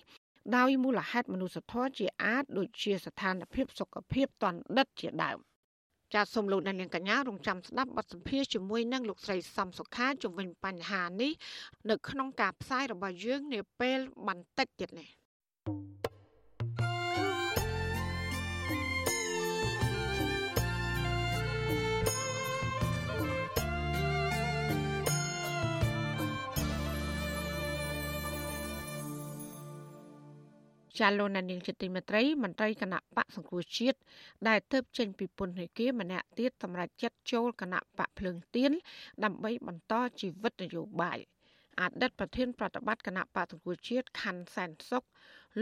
[0.56, 5.38] ដោយមូលហេតុមនុស្សធម៌ជាអាចដូចជាស្ថានភាពសុខភាពតណ្ឌិតជាដើម
[6.14, 11.32] ចាសសូមលោកអ្នកនាងកញ្ញារងចាំស្ដាប់បទសម្ភាសជាមួយនឹងលោកស្រីសំសុខាជំវិញបញ្ហានេះ
[11.90, 15.08] នៅក្នុងការផ្សាយរបស់យើងនាពេលបន្តិចទៀតនេះ
[31.00, 33.98] ចាលោកណានីងជាទីមេត្រីមន្ត្រីគណៈបកសង្គ្រោះជាតិ
[34.48, 38.72] ដែលទៅចេញពីពន្ធនាគារម្នាក់ទៀតសម្រាប់ចាត់ចូលគណៈបកភ្លើងទៀន
[39.24, 41.18] ដើម្បីបន្តជីវិតនយោបាយ
[41.80, 45.04] អតីតប្រធានប្រតិបត្តិគណៈបកសង្គ្រោះជាតិខណ្ឌសែនសុខ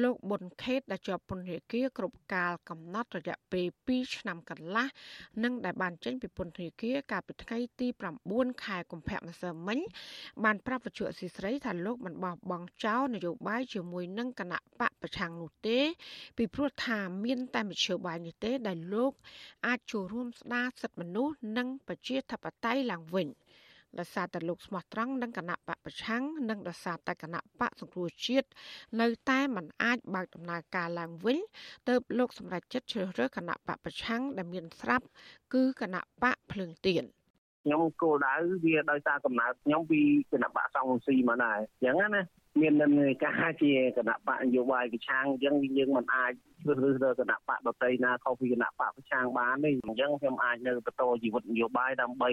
[0.03, 4.87] លោកប៊ុនខេតដែលជាប់ពន្ធនាគារគ្រប់កាលកំណត់រយៈពេល2ឆ្នាំកន្លះ
[5.45, 7.89] និងដែលបានចេញពីពន្ធនាគារកាលពីថ្ងៃទី
[8.27, 9.79] 9ខែកុម្ភៈម្សិលមិញ
[10.45, 15.79] បានប្រាប់វិទ្យុអស៊ីសេរីថាលោកមិនបោះបង់ចោលនយោបាយជាមួយនឹងគណៈបកប្រឆាំងនោះទេ
[16.37, 19.13] ពីព្រោះថាមានតែមធ្យោបាយនេះទេដែលលោក
[19.67, 23.29] អាចចូលរួមស្ដារសិទ្ធិមនុស្សនិងប្រជាធិបតេយ្យឡើងវិញ។
[23.99, 28.49] ដោយសារតែលោកស្មោះត្រង់នឹងគណៈបកប្រឆាំងនិងដោយសារតែគណៈបកសង្គ្រោះជាតិ
[29.01, 31.39] នៅតែមិនអាចបើកដំណើរការឡើងវិញ
[31.89, 35.07] ទើបលោកសម្រេចចិត្តជ្រើសរើសគណៈបកប្រឆាំងដែលមានស្រាប់
[35.55, 37.05] គឺគណៈបកភ្លើងទៀន
[37.65, 40.01] ខ្ញុំគោលដៅវាដោយសារកំណើតខ្ញុំពី
[40.33, 42.23] គណៈបកសង្ស៊ីមកដែរអញ្ចឹងណា
[42.61, 52.31] មាននិន្នាការជាគណៈបកនយោបាយប្រឆាំងអញ្ចឹងយើងមិនអាចជ្រើសរើសគណៈបកដតីណាខុសពីគណៈបកប្រឆាំងបានទេអញ្ចឹងខ្ញុំអាចនៅបន្តជីវិតនយោបាយដើម្បី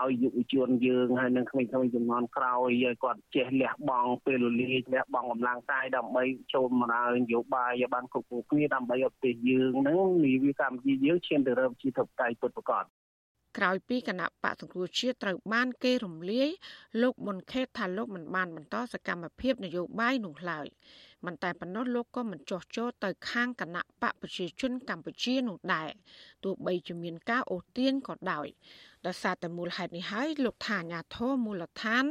[0.00, 12.84] ឲ្យយុវជនយើងហើយនិងក្មេងៗជំនាន់ក្រោយឲ្យគាត់ចេះលះបង់ពេលវេលាលះបង់កម្លាំងកាយដើម្បីចូលមកដល់នយោបាយឲ្យបានគ្រប់គ្រងគ្នាដើម្បីឲ្យប្រទេសយើងនឹងនីវិកម្ពុជាយើងឈានទៅរកជាធិបតេយ្យពិតប្រាកដ
[13.56, 16.48] ក្រោយពីគណៈបកសង្គ្រោះជាតិត្រូវបានគេរំលាយ
[17.02, 20.66] លោកមុនខេតថាលោកមិនបានបន្តសកម្មភាពនយោបាយនោះឡើយ
[21.26, 25.90] មិនតែប៉ុណ្ណោះលោកក៏មិនចោះចូលទៅខាងគណៈបកប្រជាជនកម្ពុជានោះដែរ
[26.44, 28.46] ទោះបីជាមានការអូសទាញក៏ដោយ
[29.06, 32.04] ដោយសារតែមូលហេតុនេះហើយលោកថាអាញាធរមូលដ្ឋាន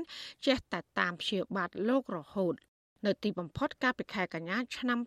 [0.45, 2.55] ចេះតែតាមព្យាបាទលោករហូត
[3.05, 4.99] នៅទីបំផុតកាលពីខែកញ្ញាឆ្នាំ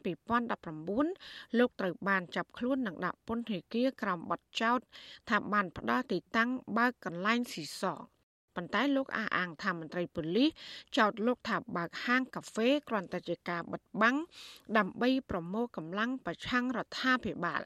[0.75, 4.79] 2019លោកត្រូវបានចាប់ខ្លួននិងដាក់ពន្ធនាគារក្រោមបទចោទ
[5.29, 8.01] ថាបានផ្ដាល់ទីតាំងបើកកន្លែងស៊ីសង
[8.57, 10.51] ប៉ុន្តែលោកអះអាងថាមន្ត្រីប៉ូលីស
[10.99, 14.17] ចោទលោកថាបើកហាងកាហ្វេគ្រាន់តែជាការបិទបាំង
[14.79, 17.63] ដើម្បីប្រមូលកម្លាំងប្រឆាំងរដ្ឋាភិបាល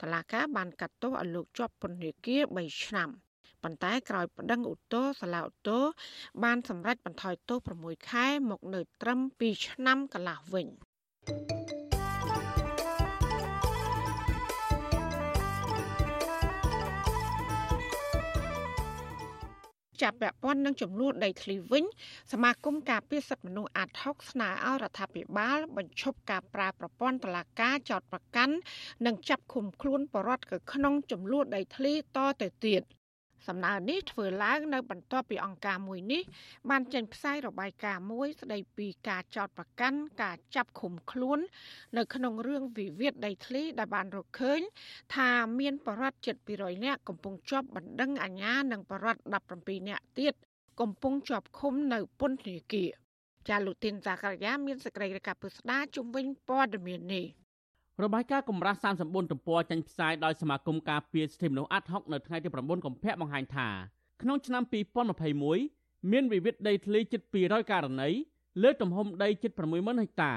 [0.00, 3.10] តឡាកាបានកាត់ទោសឲ្យលោកជាប់ពន្ធនាគារ3ឆ្នាំ។
[3.62, 5.82] ប៉ុន្តែក្រោយប្តឹងឧទ្ធរសាលាឧទ្ធរ
[6.42, 10.66] បានសម្រេចបន្ថយទោស6ខែមកនៅត្រឹម2ឆ្នាំកន្លះវិញ
[20.02, 21.84] ចាប់ពាក់ព័ន្ធនឹងចំនួនដីធ្លីវិញ
[22.32, 28.54] សមាគមការពារសិទ្ធិមនុស្សអាត់ហុកស្នើឲ្យរដ្ឋាភិបាល បញ្ឈប់ការប្រើប្រព័ន្ធតឡាការចោតប្រកាន់
[29.06, 32.82] និងចាប់ឃុំខ្លួនបរិវត្តក្នុងចំនួនដីធ្លីតទៅទៀត។
[33.46, 36.22] សំណើនេះធ្វើឡើងនៅបន្ទាប់ពីអង្គការមួយនេះ
[36.70, 41.38] បានចេញផ្សាយរបាយការណ៍មួយ ស្ដីពីការចោទប្រកាន់ការចាប់ឃុំខ្លួន
[41.96, 44.60] នៅក្នុងរឿងវិវាទដីធ្លីដែលបានរកឃើញ
[45.16, 49.22] ថាមានបរិវត្តជិត200នាក់កំពុងជាប់បណ្ដឹងអាជ្ញានិងបរិវត្ត
[49.54, 50.34] 17នាក់ទៀត
[50.80, 52.90] កំពុងជាប់ឃុំនៅពន្ធនាគារ
[53.48, 57.26] ចាលូទីនសាករាមានសេចក្តីរាយការណ៍ពុស្ដាជំវិញព័ត៌មាននេះ
[58.04, 63.68] របាយការណ៍កម្រាស់34ទំព័រចេញផ្សាយដោយសមាគមការពារសិទ្ធិមនុស្សអាត់ហុកនៅថ្ងៃទី9កុម្ភៈបង្ហាញថា
[64.22, 64.62] ក្នុងឆ្នាំ
[65.36, 68.08] 2021មានវិវាទដីធ្លីជិត200ករណី
[68.62, 70.34] លើទំហំដីជិត60000ហិកតា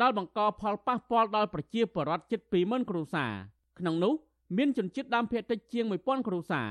[0.00, 3.32] ដែលបង្កផលប៉ះពាល់ដល់ប្រជាពលរដ្ឋជិត20000គ្រួសារ
[3.78, 4.14] ក្នុងនោះ
[4.56, 6.68] មានជនជាតិដើមភាគតិចជាង1000គ្រួសារ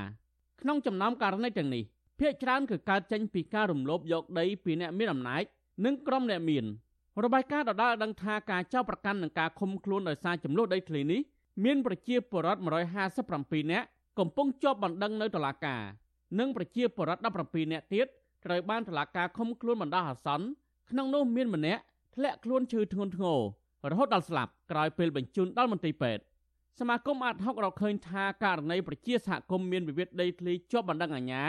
[0.60, 1.84] ក្នុងចំណោមករណីទាំងនេះ
[2.20, 5.42] ភាគច្រើនគឺកើតចេញពីការរំលោភយកដីពីអ្នកមានអំណាច
[5.84, 6.64] និងក្រុមអ្នកមាន
[7.24, 11.20] របាយការណ៍ដដែលដឹងថាការចោទប្រកាន់និងការឃុំខ្លួនដោយសារចំនួនដីធ្លីនេះ
[11.64, 12.60] មានប្រជាពលរដ្ឋ
[13.16, 13.86] 157នាក់
[14.18, 15.82] កំពុងជាប់បណ្ដឹងនៅតុលាការ
[16.38, 18.06] និងប្រជាពលរដ្ឋ17នាក់ទៀត
[18.44, 20.46] ត្រូវបានតុលាការឃុំខ្លួនបណ្ដោះអាសន្ន
[20.90, 21.82] ក្នុងនោះមានម្នាក់
[22.16, 23.40] ធ្លាក់ខ្លួនឈឺធ្ងន់ធ្ងរ
[23.90, 26.22] រហូតដល់ស្លាប់ក្រោយពេលបញ្ជូនដល់មន្ទីរពេទ្យ
[26.78, 31.44] សមាគមអាត់ហុករកឃើញថាករណីប្រជាសហគមន៍មានវិវាទដីធ្លីជាប់បណ្ដឹងអាជ្ញា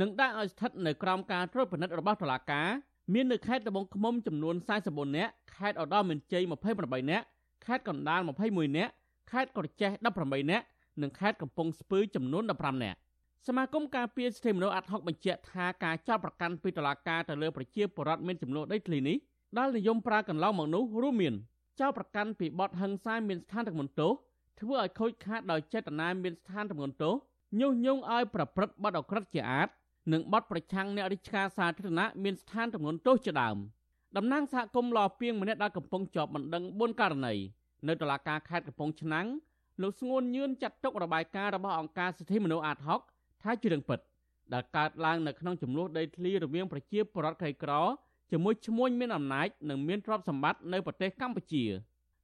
[0.00, 2.68] និងដាក់ឲ្យស្ថិតនៅក្រោមការត្រួតពិនិត្យរបស់តុលាការ
[3.12, 4.54] មាននៅខេត្តត្បូងឃ្មុំចំនួន
[4.86, 6.42] 44នាក់ខេត្តឧត្តរមានជ័យ
[6.76, 7.24] 28នាក់
[7.64, 8.92] ខេត្តកណ្ដាល21នាក់
[9.30, 9.90] ខេត្តក្រចេះ
[10.20, 10.64] 18នាក់
[11.02, 12.98] និងខេត្តកំពង់ស្ពឺចំនួន15នាក់
[13.46, 19.16] សមាគមការពារសិទ្ធិមនុស្សអាត់ហុកបញ្ជាក់ថាការចាប់ប្រកាន់ពីតុលាការទៅលើប្រជាពលរដ្ឋមានចំនួនដីធ្លីនេះ
[19.58, 21.34] ដែលនិយមប្រើកន្លងមកនោះរួមមាន
[21.80, 24.12] ចោទប្រកាន់ពីបទហិង្សាមានស្ថានទម្ងន់ទោស
[24.60, 27.14] ធ្វើឲ្យខូចខាតដោយចេតនាមានស្ថានទម្ងន់ទោស
[27.60, 29.68] ញុះញង់ឲ្យប្រព្រឹត្តបទអក្រិតជាអាត
[30.12, 33.56] និងបទប្រឆាំងអ្នករាជការសាធារណៈមានស្ថានទម្ងន់ទោសជាដើម
[34.16, 37.34] តំណាងសហគមន៍លពីងម្នាក់ដែលកំពុងជាប់បណ្ដឹង4ករណី
[37.88, 39.26] នៅតុលាការខេត្តកំពង់ឆ្នាំង
[39.82, 43.00] លោកស្ងួនញឿនចាត់ទុករបាយការណ៍របស់អង្គការសិទ្ធិមនុស្សអាតហុក
[43.42, 44.00] ថាជារឿងពិត
[44.52, 47.72] ដែលកើតឡើងនៅក្នុងចំនួនដីធ្លីរវាងប្រជាពលរដ្ឋក្រីក្រ
[48.30, 51.64] ជាមួយឈ្មួញមានអំណាចនិងមានទ្រព្យសម្បត្តិនៅប្រទេសកម្ពុជា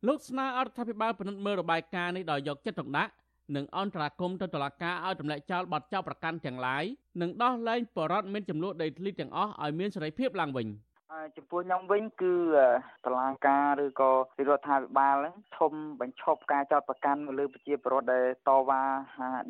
[0.06, 3.12] លោកស្នើអរដ្ឋាភិបាលពិនិត្យមើលរបាយការណ៍នេះដោយយកចិត្តទុកដាក់
[3.56, 6.84] និងអន្តរាគមន៍ទៅតុលាការឲ្យទម្លាក់ចោលបទចោទប្រកាន់ទាំងឡាយ
[7.20, 10.66] និងដោះលែងបរិវត្តមានចំនួនដីធ្លីទាំងអស់ឲ្យមានសេរីភាពឡើងវិញ។
[11.36, 12.34] ចំពោះខ្ញុំវិញគឺ
[13.06, 14.10] តឡាការឬក៏
[14.48, 18.82] រដ្ឋាភិបាលហ្នឹងធំបញ្ឈប់ការចោទប្រកាន់មកលើប្រជាពលរដ្ឋដែលតវ៉ា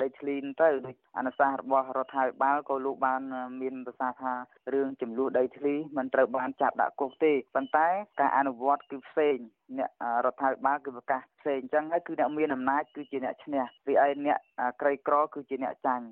[0.03, 3.22] ដីធ្លីទៅដូចអនុសាសន៍របស់រដ្ឋាភិបាលក៏លោកបាន
[3.61, 4.33] មានប្រសាសន៍ថា
[4.72, 7.88] រឿងចំនួនដីធ្លីមិនត្រូវបានចាប់ដាក់គុកទេប៉ុន្តែ
[8.20, 9.37] ការអនុវត្តគឺផ្សេង
[9.79, 9.90] អ្នក
[10.25, 14.38] រដ្ឋាភិបាលគឺប្រកាសផ្សេងអញ្ចឹងហើយគឺអ្នកមានអំណាចគឺជាអ្នកឈ្នះរីឯអ្នក
[14.81, 16.07] ក្រីក្រគឺជាអ្នកចាញ់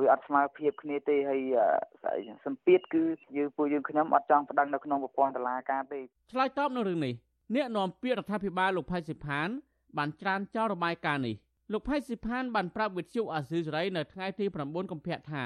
[0.00, 1.40] វាអត់ស្មើភាពគ្នាទេហើយ
[2.46, 3.02] សម្ពាធគឺ
[3.36, 6.00] យើងពួកយើងខ្ញុំអត់ចង់ប្តឹងនៅក្នុងប្រព័ន្ធតុលាការទេ
[6.32, 7.14] ឆ្លើយតបនៅរឿងនេះ
[7.54, 9.48] អ្នកនាំពាក្យរដ្ឋាភិបាលលោកផៃសិផាន
[9.98, 11.36] បានច្រានចោលរបាយការណ៍នេះ
[11.72, 15.44] លោកផៃសិផានបានប្រាប់វិទ្យុអាស៊ីសេរីនៅថ្ងៃទី9កុម្ភៈថា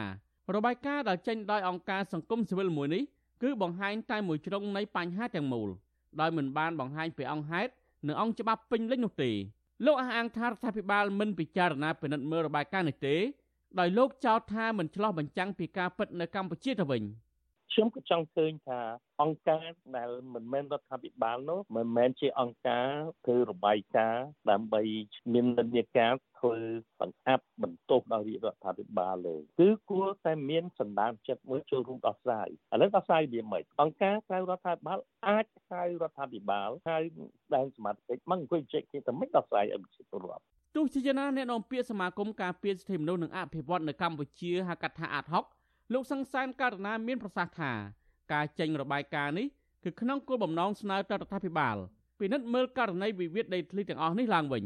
[0.55, 3.03] របាយការណ៍ដែលចេញដោយអង្គការសង្គមស៊ីវិលមួយនេះ
[3.43, 5.69] គឺបង្ហាញតែមួយជ្រុងនៃបញ្ហាទាំងមូល
[6.21, 7.73] ដោយមិនបានបង្ហាញពីអង្គហេតុ
[8.07, 9.31] និងអង្គច្បាប់ពេញលេញនោះទេ
[9.87, 13.17] លោកអះអាងថារដ្ឋាភិបាលមិនពិចារណាពិនិត្យមើលរបាយការណ៍នេះទេ
[13.79, 17.03] ដោយលោកចោទថាមិនឆ្លោះបញ្ចាំងពីការពិតនៅកម្ពុជាទៅវិញ
[17.73, 18.81] ខ្ញុំក៏ចង់ឃើញថា
[19.23, 22.89] អង្គការដែលមិនមែនរដ្ឋាភិបាលនោះមិនមែនជាអង្គការ
[23.25, 24.83] ធ្វើរបាយការណ៍ដើម្បី
[25.33, 26.57] មាននិន្នាការធ្វើ
[27.01, 36.99] បង្អាប់បន្ទោសដល់រាជរដ្ឋាភិបាលលើគឺគួរតែមានសម្ដានចិត្តមួយចូលរួមដោះស្រាយឥឡូវដោះស្រាយវាមិនអង្គការក្រៅរដ្ឋាភិបាលអាចហៅរដ្ឋាភិបាលហៅ
[37.55, 45.45] ដែនសមត្ថកិច្ចមកអង្គុយជែកគ្នាទៅមិនដោះស្រាយឲ្យប្រជាពលរដ្ឋ ទោះជាយ៉ាងណាអ្នកនាំពាក្យសមាគមការពារសិទ្ធិមនុស្សនិងអភិវឌ្ឍនៅកម្ពុជាហៅកាត់ថាអាតហុក
[45.93, 47.73] លោកសង្សានករណាមានប្រសាសន៍ថា
[48.33, 49.47] ការចេញរបាយការណ៍នេះ
[49.85, 51.77] គឺក្នុងគោលបំណងស្នើទៅរដ្ឋាភិបាល
[52.19, 54.65] ពិនិត្យមើលករណីវិវាទដីធ្លីទាំងអស់នេះឡើងវិញ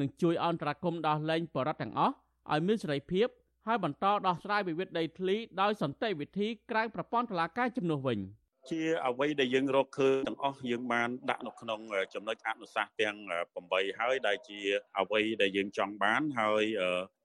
[0.00, 2.14] និងជួយអន្តរាគមន៍ដោះលែងបរិវត្តទាំងអស់
[2.52, 3.26] ឲ្យមានសេរីភាព
[3.66, 8.18] ហើយបន្តដោះស្រាយវិវាទដីធ្លីដោយសន្តិវិធីក្រៅប្រព័ន្ធតុលាការជំនួសវិញ។
[8.70, 11.80] ជាអ្វីដែលយើងរកឃើញទាំងអស់យើងបានដាក់នៅក្នុង
[12.14, 13.16] ចំណុចអនុសាសន៍ទាំង
[13.58, 14.60] 8ហើយដែលជា
[14.98, 16.62] អ្វីដែលយើងចង់បានហើយ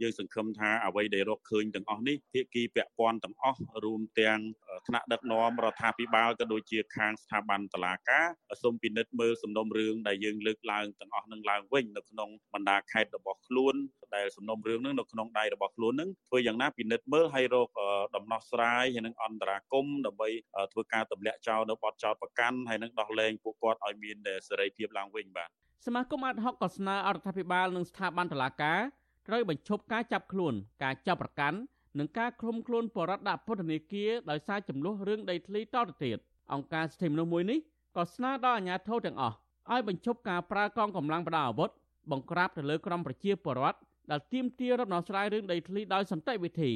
[0.02, 4.40] យើងសង្ឃឹមថាអ្វីដែលរកឃើញទាំងអស់នេះភាគីពាក់ព័ន្ធទាំងអស់រួមទាំង
[4.88, 8.26] ថ្នាក់ដឹកនាំរដ្ឋាភិបាលក៏ដូចជាខាងស្ថាប័នតុលាការ
[8.62, 13.76] សូមពិនិត្យមើលសំណុំរឿងដែលយើងលើកឡើងទាំងអស់នឹងឡើងវិញនៅក្នុងបណ្ដាខេត្តរបស់ខ្លួន
[14.16, 17.70] ដែលសំណុំរឿងនឹងនៅក្នុងដៃរបស់ខ្លួននឹងធ្វើយ៉ាងណាពិនិត្យមើលឲ្យរក
[18.16, 20.30] ដំណោះស្រាយហើយនឹងអន្តរាគមដើម្បី
[20.74, 25.50] ធ្វើការទម្លាក់ចោលនៅបទចោលប្រកាន់ហើយនឹងដោះលែងពួកគាត់ឲ្យមានសេរីភាពឡើងវិញបាទ
[25.86, 28.80] សមាគមអាត់ហុកក៏ស្នើអរដ្ឋាភិបាលនិងស្ថាប័នតុលាការ
[29.28, 31.58] ត្រូវបញ្ឈប់ការចាប់ខ្លួន ការចាប់ប្រកាន់
[32.00, 36.18] និងការឃុំខ្លួនបរិវត្តដាក់ពន្ធនាគារដោយសារចំនួនរឿងដីធ្លីតទៅទៀត
[36.54, 37.60] អង្គការសិទ្ធិមនុស្សមួយនេះ
[37.98, 39.36] ក៏ស្នើដល់អាជ្ញាធរទាំងអស់
[39.72, 41.70] ឲ្យបញ្ឈប់ការប្រើកងកម្លាំងបដាអាវុធ
[42.12, 43.80] បង្ក្រាបទៅលើក្រុមប្រជាពលរដ្ឋ
[44.12, 46.72] ដែលទាមទាររំដោះស្រាយរឿងដីធ្លីដោយសន្តិវិធី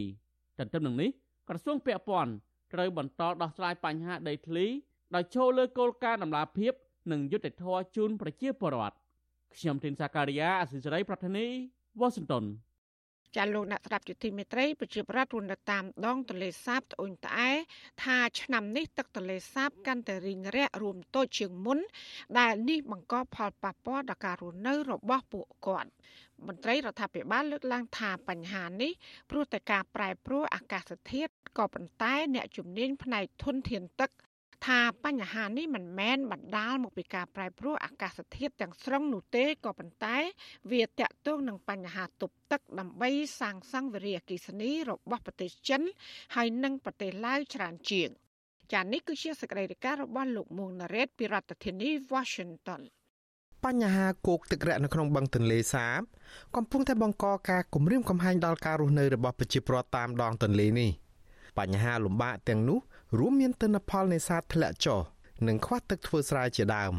[0.59, 1.09] ទន្ទឹមនឹងនេះ
[1.49, 2.33] ក្រសួងពាក់ព័ន្ធ
[2.73, 4.65] ត្រូវបន្តដោះស្រាយបញ្ហាដីធ្លី
[5.15, 6.73] ដោយចូលលើគោលការណ៍ដំណាភិប
[7.11, 8.95] និងយុត្តិធម៌ជូនប្រជាពលរដ្ឋ
[9.55, 11.45] ខ្ញុំទីនសាការីយ៉ាអសិសរីប្រធានី
[11.99, 12.45] វ៉ាស៊ីនតោន
[13.37, 17.49] ចាលោកអ្នកស្ដាប់យុតិមេត្រីប្រជាប្រដ្ឋរស់នៅតាមដងទន្លេសាបត្អូញត្អែ
[18.03, 21.79] ថាឆ្នាំនេះទឹកទន្លេសាបកាន់តែរីងរាក់រួមតូចជាងមុន
[22.39, 25.89] ដែលនេះបង្កផលប៉ះពាល់ដល់ការរស់នៅរបស់ពួកគាត់
[26.47, 28.91] មន្ត្រីរដ្ឋាភិបាលលើកឡើងថាបញ្ហានេះ
[29.29, 34.11] ព្រោះតែការប្រែប្រួលអាកាសធាតុ ក៏ប៉ុន្តែអ្នកជំនាញផ្នែកធនធានទឹក
[34.67, 40.17] ថាបញ្ហានេះមិនមែនបណ្ដាលមកពីការប្រែប្រួលអាកាសធាតុទាំងស្រុងនោះទេក៏ប៉ុន្តែ
[40.71, 43.09] វាតាក់ទងនឹងបញ្ហាទប់ទឹកដើម្បី
[43.39, 45.81] សាងសង់វិរិយអគិសនីរបស់ប្រទេសចិន
[46.35, 48.09] ហើយនិងប្រទេសឡាវច្រើនជាង
[48.71, 52.81] ចា៎នេះគឺជាសេចក្តីរាយការណ៍របស់លោកមួងណារ៉េតពីរដ្ឋធានី Washington
[53.65, 56.01] បញ្ហាគោកទឹករាក់នៅក្នុងបឹងទន្លេសាប
[56.55, 60.91] កំពុងតែបង្កការគំរាមកំហែងដល់ការរស់នៅរបស់ប្រជាពលរដ្ឋតាមដងទន្លេនេះ
[61.57, 62.79] បញ្ហាលំបាកទាំងនោះ
[63.17, 64.99] រួមមានទិន្នផលនេសាទធ្លាក់ចុះ
[65.47, 66.93] និងខ្វះទឹកធ្វើស្រែជាដើម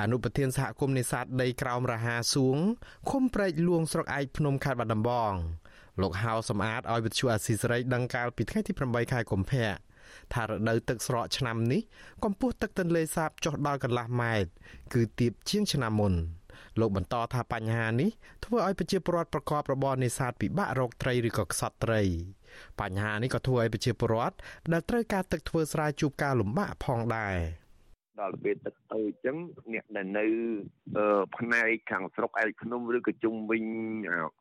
[0.00, 2.58] អនុប្រធានសហគមន៍នេសាទដីក្រោមរហាសួង
[3.10, 5.32] ឃុំព្រែកលួងស្រុកឯកភ្នំខេត្តបាត់ដំបង
[6.00, 9.68] លោកហៅសំអាតឲ្យវិទ្យុអាស៊ីសេរីដឹងកាលពីថ្ងៃទី8ខែកុម្ភៈ
[10.34, 11.80] ថារដូវទឹកស្រកឆ្នាំនេះ
[12.24, 14.50] កម្ពស់ទឹកទន្លេសាបចុះដល់កន្លះម៉ែត្រ
[14.92, 16.14] គឺទាបជាងឆ្នាំមុន
[16.80, 18.10] លោកបន្តថាបញ្ហានេះ
[18.44, 22.02] ធ្វើឲ្យប្រជាពលរដ្ឋប្រកបរបរនេសាទពិបាករកត្រីឬក៏ខ្សត់ត្រី
[22.80, 24.36] បញ្ហានេះក៏ធ្វើឲ្យប្រជាពលរដ្ឋ
[24.72, 27.36] ដែលត្រូវការទឹកធ្វើស្រែជួបការលំបាកផងដែរ
[28.20, 29.36] ដល់ពេលទឹកអើអញ្ចឹង
[29.72, 30.26] អ្នកដែលនៅ
[31.38, 33.64] ផ្នែកខាងស្រុកឯកភ្នំឬក៏ជុំវិញ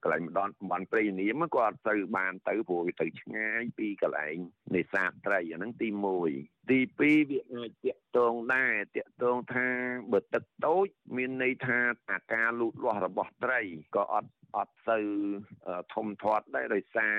[0.03, 4.37] កន្លែងម្ដងតំបន់ព្រៃនាមក៏អត់ទៅបានទៅព្រោះវាទៅឆ្ងាយពីកន្លែង
[4.75, 5.87] នេសាទត្រីអាហ្នឹងទី
[6.29, 9.67] 1ទី2វាអាចតាក់ទងដែរតាក់ទងថា
[10.11, 10.87] បើទឹកតូច
[11.17, 11.79] មានន័យថា
[12.11, 13.61] អាការលូតលាស់របស់ត្រី
[13.95, 14.99] ក៏អត់អត់ទៅ
[15.93, 17.15] ធំធាត់ដែរដោយសារ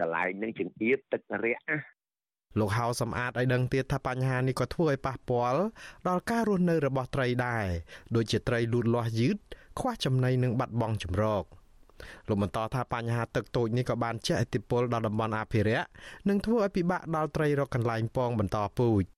[0.00, 1.78] កន្លែងហ្នឹងចង្អៀតទឹករាក់ណា
[2.58, 5.60] លោកហៅសំអាតឲ្យដឹងទៀតថាបញ្ហានេះក៏ធ្វើឲ្យប៉ះពាល់
[6.08, 7.66] ដល់ការរស់នៅរបស់ត្រីដែរ
[8.14, 9.36] ដូចជាត្រីលូតលាស់យឺត
[9.78, 11.44] ខ្វះចំណីនិងបាត់បង់ចម្រោក
[12.28, 15.86] លោកបន្តថាបញ្ហាទឹកតូចនេះក៏បានជះឥទ្ធិពលដល់តំបន់អភិរក្ស
[16.28, 19.15] និងធ្វើឲ្យពិបាកដល់ត្រីរកកន្លែងពងបន្តពូជ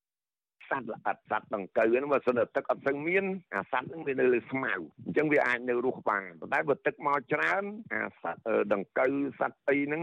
[0.71, 4.73] សត្វល្អិតសត្វដង្កូវហ្នឹងបើសិនតែទឹកអត់ស្ឹងមានអាសត្វហ្នឹងវានៅលើស្មៅ
[5.07, 10.03] អញ្ចឹងវាអាចនៅរស់បានប៉ុន្តែបើទឹកមកច្រើនអាសត្វដង្កូវសត្វអីហ្នឹង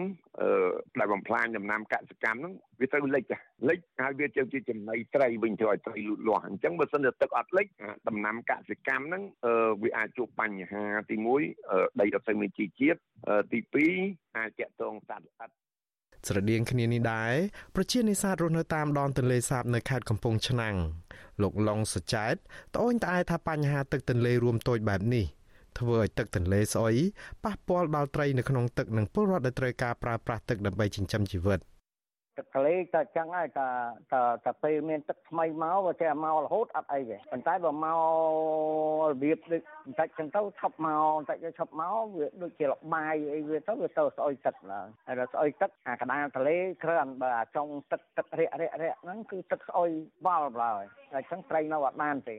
[1.00, 3.24] ដែលបំផ្លាញដំណាំកសិកម្មហ្នឹងវាត្រូវលិច
[3.70, 7.68] លិចហើយវាទៅជាចំណីត្រីវិញទៅឲ្យត្រីលូតលាស់អញ្ចឹងបើសិនតែទឹកអត់លិច
[8.08, 9.24] ដំណាំកសិកម្មហ្នឹង
[9.84, 11.16] វាអាចជួបបញ្ហាទី
[11.58, 13.00] 1ដីអត់សូវមានជីជាតិ
[13.52, 13.60] ទី
[13.98, 15.50] 2អាចតាក់ទងសត្វល្អិត
[16.28, 17.34] ស្រដៀងគ្នានេះដែរ
[17.76, 20.76] ប្រជានេសាទរស់នៅតាមដងទន្លេសាបនៅខេត្តកំពង់ឆ្នាំង
[21.42, 22.36] លោកឡុងសចែត
[22.76, 25.26] ត្អូញត្អែថាបញ្ហាទឹកទន្លេរួមតូចបែបនេះ
[25.80, 26.96] ធ្វើឲ្យទឹកទន្លេស្អុយ
[27.44, 31.60] ប៉ះពាល់ដល់ត្រីនៅក្នុងទឹកនិងពលរដ្ឋដែលត្រូវការប្រើប្រាស់ទឹកដើម្បីចិញ្ចឹមជីវិត។
[32.38, 33.68] ទឹកទន្លេតែចឹងហើយតែ
[34.14, 38.00] តែតែពេលមានទឹកថ្មីមកវាតែមករហូតអត់អីទេប៉ុន្តែបើមក
[39.10, 49.90] របៀបដូចបន្តិចចឹងទៅឈប់មកបន្តិចទៅឈប់មកវាដូចជាលបាយអីវាទៅវាទៅស្អុយទឹកឡើងហើយដល់ស្អុយទឹកអាកដាលទន្លេគ្រាន់បើអាចុងទឹកទឹករាក់រាក់រាក់ហ្នឹងគឺទឹកស្អុយ
[50.26, 52.38] វល់ឡើយតែចឹងត្រីនៅអត់បានទេ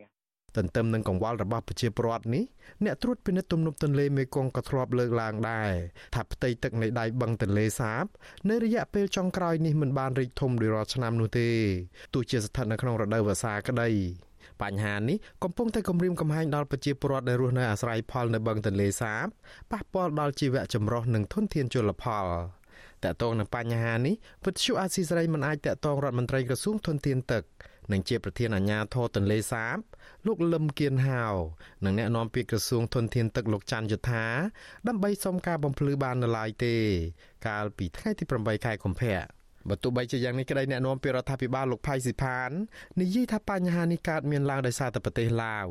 [0.56, 2.44] ទន្ទឹមនឹងកង្វល់របស់ប្រជាពលរដ្ឋនេះ
[2.84, 5.70] អ្នកត្រួតពិនិត្យទំនប់ទន្លេមេគង្គក៏ធ្លាប់លើកឡើងដែរ
[6.14, 8.04] ថាផ្ទៃទឹកនៃដៃបឹងទន្លេសាប
[8.50, 11.48] នៅរយៈពេលចុងក្រោយនេះមិនបានរីកធំដោយរាល់ឆ្នាំនោះទេ
[12.14, 13.90] ទោះជាស្ថិតនៅក្នុងរដូវវស្សាក្តី
[14.62, 19.26] បញ្ហានេះកំពុងតែគំរាមកំហែងដល់ប្រជាពលរដ្ឋដែលរស់នៅអាស្រ័យផលនៅបឹងទន្លេសាប
[19.72, 22.26] ប៉ះពាល់ដល់ជីវៈចម្រុះនិងធនធានជលផល
[23.04, 24.14] តកតងនឹងបញ្ហានេះ
[24.44, 27.42] វិទ្យុអាស៊ីសេរីមិនអាចតកតងរដ្ឋមន្ត្រីក្រសួងធនធានទឹក
[27.92, 29.78] និងជាប្រធានអាជ្ញាធរទន្លេសាប
[30.26, 31.34] លោកលឹមគៀនហាវ
[31.84, 34.24] និងអ្នកនាំពាក្យក្រសួងធនធានទឹកលោកច័ន្ទយុធា
[34.88, 36.76] ដើម្បីសុំការបំភ្លឺបាននៅឡើយទេ
[37.46, 39.18] កាលពីថ្ងៃទី8ខែកុម្ភៈ
[39.70, 42.50] បើទោះបីជាយ៉ាងនេះក្តីអ្នកនាំពាក្យរដ្ឋាភិបាលលោកផៃស៊ីផាន
[43.00, 45.66] និយាយថាបញ្ហានេះកើតមានឡើងដោយសារតែប្រទេសឡាវ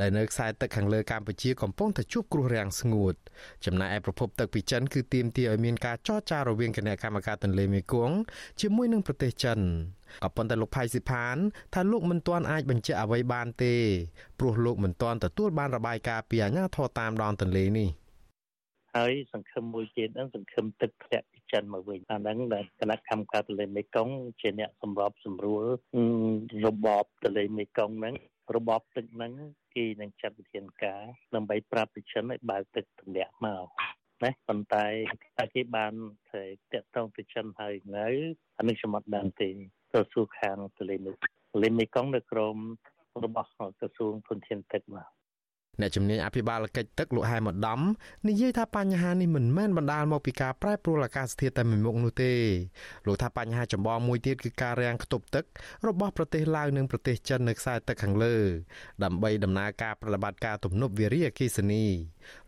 [0.00, 3.14] ដែលនៅខ្សែទឹកខាងលើកម្ពុជាកំពុងតែជួបគ្រោះរាំងស្ងួត
[3.64, 8.16] ចំណែកឯប្រភពទឹកពីចិនគឺទាមទារឲ្យមានការចរចារវាងគណៈកម្មការទន្លេមេគង្គ
[8.60, 9.60] ជាមួយនឹងប្រទេសចិន
[10.24, 11.36] ក៏ប៉ុន្តែលោកផៃស៊ីផាន
[11.74, 13.74] ថាលោកមិនទាន់អាចបញ្ជាក់អ្វីបានទេ
[14.38, 17.88] ព្រោះលោកមិនទាន់ទទួលបានរបាយការណ៍ពីអាជ្ញាធរតាមដងទន្លេនេះ
[18.96, 25.64] ហើយសង្ឃឹមមួយទៀតហ្នឹងសង្ឃឹមទឹកធ្លាក់ពីចិនមកវិញអាហ្នឹងដែលគណៈកម្មការទន្លេមេគង្គជាអ្នកសម្របសម្រួល
[26.66, 28.14] របបទន្លេមេគង្គហ្នឹង
[28.56, 29.32] របបទឹកហ្នឹង
[29.74, 31.02] គេនឹងចាត់វិធានការ
[31.34, 33.66] ដើម្បីប្រាប់ពីចិនឲ្យបើកទឹកទម្លាក់មក
[34.24, 34.86] ណាប៉ុន្តែ
[35.38, 35.92] តែគេបាន
[36.28, 38.08] ធ្វើតាក់ទងទៅចិនហើយនៅ
[38.58, 39.50] អានេះខ្ញុំអត់ដឹងទេ
[39.94, 42.56] ទៅសួរខាងទន្លេមេគង្គទន្លេមេគង្គនៅក្រម
[43.24, 45.19] របស់ក្រសួងធនធានទឹកមក
[45.80, 47.80] អ្នកជំនាញអភិបាលកិច្ចទឹកលោកហែមឧត្តម
[48.28, 52.32] និយាយថាបញ្ហានេះមិនមែនបណ្ដាលមកពីការប្រែប្រួលអាកាសធាតុតែមួយមុខនោះទេ
[53.06, 55.44] លោកថាបញ្ហាចម្បងមួយទៀតគឺការរាំងខ្ទប់ទឹក
[55.88, 58.36] របស់ប្រទេសឡាវនិងប្រទេសចិននៅខ្សែទឹកខាងលើ
[59.04, 61.84] ដើម្បីដំណើរការប្រតិបត្តិការទំនប់វារីអគ្គិសនី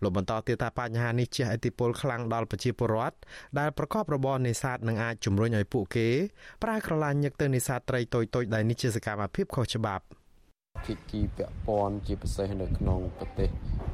[0.02, 3.16] លោកបន្តទៀតថាបញ្ហានេះជះឥទ្ធិពលខ្លាំងដល់ប្រជាពលរដ្ឋ
[3.58, 6.08] ដែលប្រកបរបរនេសាទនិងអាចជំរុញឲ្យពួកគេ
[6.62, 10.04] ប្រើក្រឡាញឹកទៅនេសាទត្រីតូចៗដែលនេះជាសកម្មភាពខុសច្បាប់
[10.86, 13.50] ភាគីពាក់ព័ន្ធជាពិសេសនៅក្នុងប្រទេស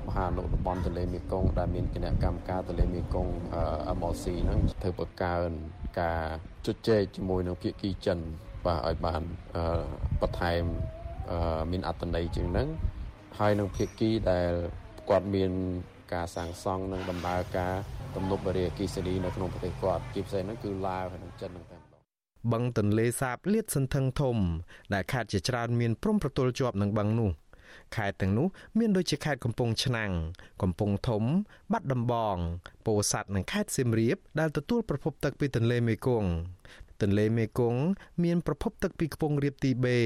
[0.07, 3.33] មហាលោកតំបន់ទន្លេមេគង្គដែលមានគណៈកម្មការទន្លេមេគង្គ
[3.97, 5.51] MLC ហ្នឹងធ្វើបង្កើន
[6.01, 6.23] ការ
[6.67, 8.19] ជជែកជាមួយនឹងភាគីចិន
[8.67, 9.23] បាទឲ្យបាន
[10.21, 10.63] បន្ថែម
[11.71, 12.69] មានអត្តន័យជាងហ្នឹង
[13.39, 14.53] ហើយនឹងភាគីដែល
[15.09, 15.53] គាត់មាន
[16.13, 17.75] ការសាងសង់និងដំណើរការ
[18.17, 21.78] ទំនប់វារីអគ្គិសនីនៅក្នុងប្រទេសគាត់ជាពិសេសហ្នឹងគឺឡាវហើយនិងចិនហ្នឹងតែ
[22.53, 24.37] បឹងទន្លេសាបលាតសន្ធឹងធំ
[24.95, 27.31] ដែលខេត្តជាច្រើនមានព្រំប្រទល់ជាប់នឹងបឹងនោះ
[27.97, 28.47] ខេត្តទាំងនោះ
[28.79, 30.13] មានដូចជាខេត្តកំពង់ឆ្នាំង
[30.63, 31.25] កំពង់ធំ
[31.73, 32.37] បាត់ដំបង
[32.87, 36.31] ពោធិ៍សាត់និងខេត្តសៀមរាបដែលទទួលប្រភពទឹកពីទន្លេមេគង្គ
[37.03, 37.81] ទន្លេមេគង្គ
[38.25, 40.01] មានប្រភពទឹកពីខ្ពង់រាបទីបេ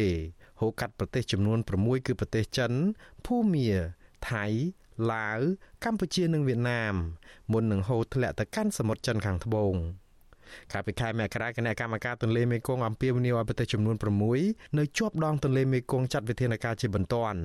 [0.61, 2.73] ហូរកាត់ប្រទេសចំនួន6គឺប្រទេសចិន
[3.27, 3.71] ភូមា
[4.31, 4.47] ថៃ
[5.13, 5.41] ឡាវ
[5.85, 6.95] កម្ពុជានិងវៀតណាម
[7.53, 9.75] មុននឹងហូរធ្លាក់ទៅកាន់សមុទ្រចិនខាងត្បូង។
[10.73, 13.97] កាលពីខែមករាគណៈកម្មការទន្លេមេគង្គអំពាវនាវឲ្យប្រទេសចំនួន
[14.37, 17.39] 6នៅជាប់ដងទន្លេមេគង្គចាត់វិធានការជាបន្ទាន់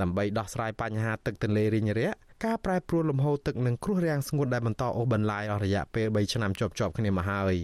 [0.00, 7.56] ដើម្បីដោះស្រាយបញ្ហាទឹកទន្លេរីងរាក់ការប្រែប្រួលលំហូរទឹកនិងគ្រោះរាំងស្ងួតដែលបន្តអូសបន្លាយអស់រយៈពេល3ឆ្នាំជាប់ៗគ្នាមកហើយ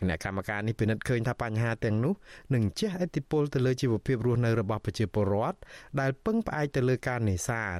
[0.00, 2.14] គណៈកម្មការនេះពិនិត្យឃើញថាបញ្ហាទាំងនោះ
[2.54, 5.58] នឹងជះឥទ្ធិពលទៅលើជីវភាពរស់នៅរបស់ប្រជាពលរដ្ឋ
[6.00, 7.78] ដែលពឹងផ្អែកទៅលើការនេសាទ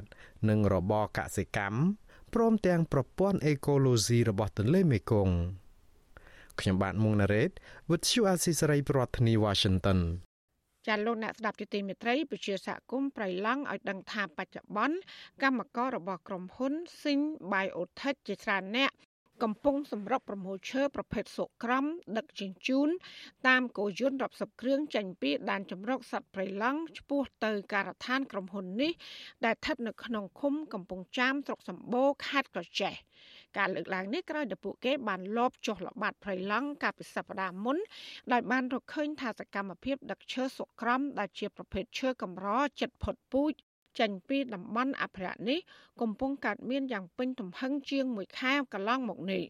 [0.49, 1.79] និងរបរកសិកម្ម
[2.33, 5.35] ព្រមទាំងប្រព័ន្ធអេកូឡូស៊ីរបស់ទន្លេមេគង្គ
[6.59, 7.51] ខ្ញុំបាទមុងណារ៉េត
[7.89, 9.99] With you Asisari ប្រធានាធិបតី Washington
[10.87, 14.97] ចាលោកអ្នកស្ដាប់ទីមេត្រីប្រជាសហគមន៍ប្រៃឡង់ឲ្យដឹងថាបច្ចុប្បន្ន
[15.43, 18.91] កម្មកររបស់ក្រុមហ៊ុន Sing Biotech ជាច្រើនអ្នក
[19.43, 21.85] កំពុងសម្រុកប្រមូលឈើប្រភេទសុក្រំ
[22.17, 22.89] ដឹកជញ្ជូន
[23.47, 28.91] តាមគោយន្តរាប់សិបគ្រឿងចេញពីដែនជម្រកសត្វព្រៃឡង់ឆ្ពោះទៅការដ្ឋានក្រុមហ៊ុននេះ
[29.45, 32.93] ដែលស្ថិតនៅក្នុងឃុំកំពង់ចាមស្រុកសម្បូរខេត្តក្រចេះ
[33.57, 37.77] ការលើកឡើងនេះក្រោយពីពួកគេបានលបចុះល្បាតព្រៃឡង់កាលពីសប្តាហ៍មុន
[38.31, 42.47] ដោយបានរកឃើញថាសកម្មភាពដឹកឈើសុក្រំដែលជាប្រភេទឈើកម្រ
[42.81, 43.53] ចិត្តផុតពូជ
[43.99, 45.59] ចេញពីតំបន់អភិរក្សនេះ
[46.01, 49.43] កំពុងកើតមានយ៉ាងពេញទំហឹងជាង1ខែកន្លងមកនេះ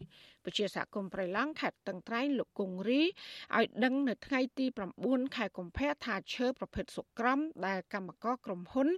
[0.44, 4.66] ពជាសហគមន៍ប្រៃឡង់ខេត្តតឹងត្រែងលោកគង្រីឲ្យដឹងនៅថ្ងៃទី
[5.00, 8.88] 9ខែកុម្ភៈថាឈើប្រភេទសុក្រំដែលកម្មករក្រុមហ៊ុន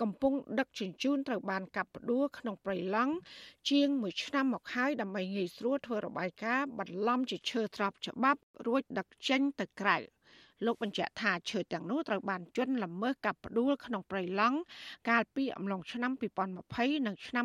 [0.00, 3.14] កំពុងដឹកជញ្ជូនត្រូវបានកាប់ផ្ដួលក្នុងប្រៃឡង់
[3.70, 9.98] ជាង1ឆ្នាំមកហើយដើម្បីងាយស្រួលធ្វើរបាយការណ៍បន្លំជាឈើស្របច្បាប់រួចដឹកចេញទៅក្រៅ។
[10.64, 14.58] លោកបញ្ជាក់ថាឈើទាំងនោះត្រូវបានជន់ល្មើសកាប់ផ្ដួលក្នុងព្រៃឡង់
[15.10, 16.12] កាលពីអំឡុងឆ្នាំ
[16.60, 17.44] 2020និងឆ្នាំ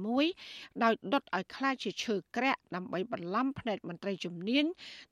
[0.00, 4.64] 2021ដោយដុតឲ្យខ្លាចជាឈើក្រាក់ដើម្បីបន្លំភ្នែកមន្ត្រីជំនាញ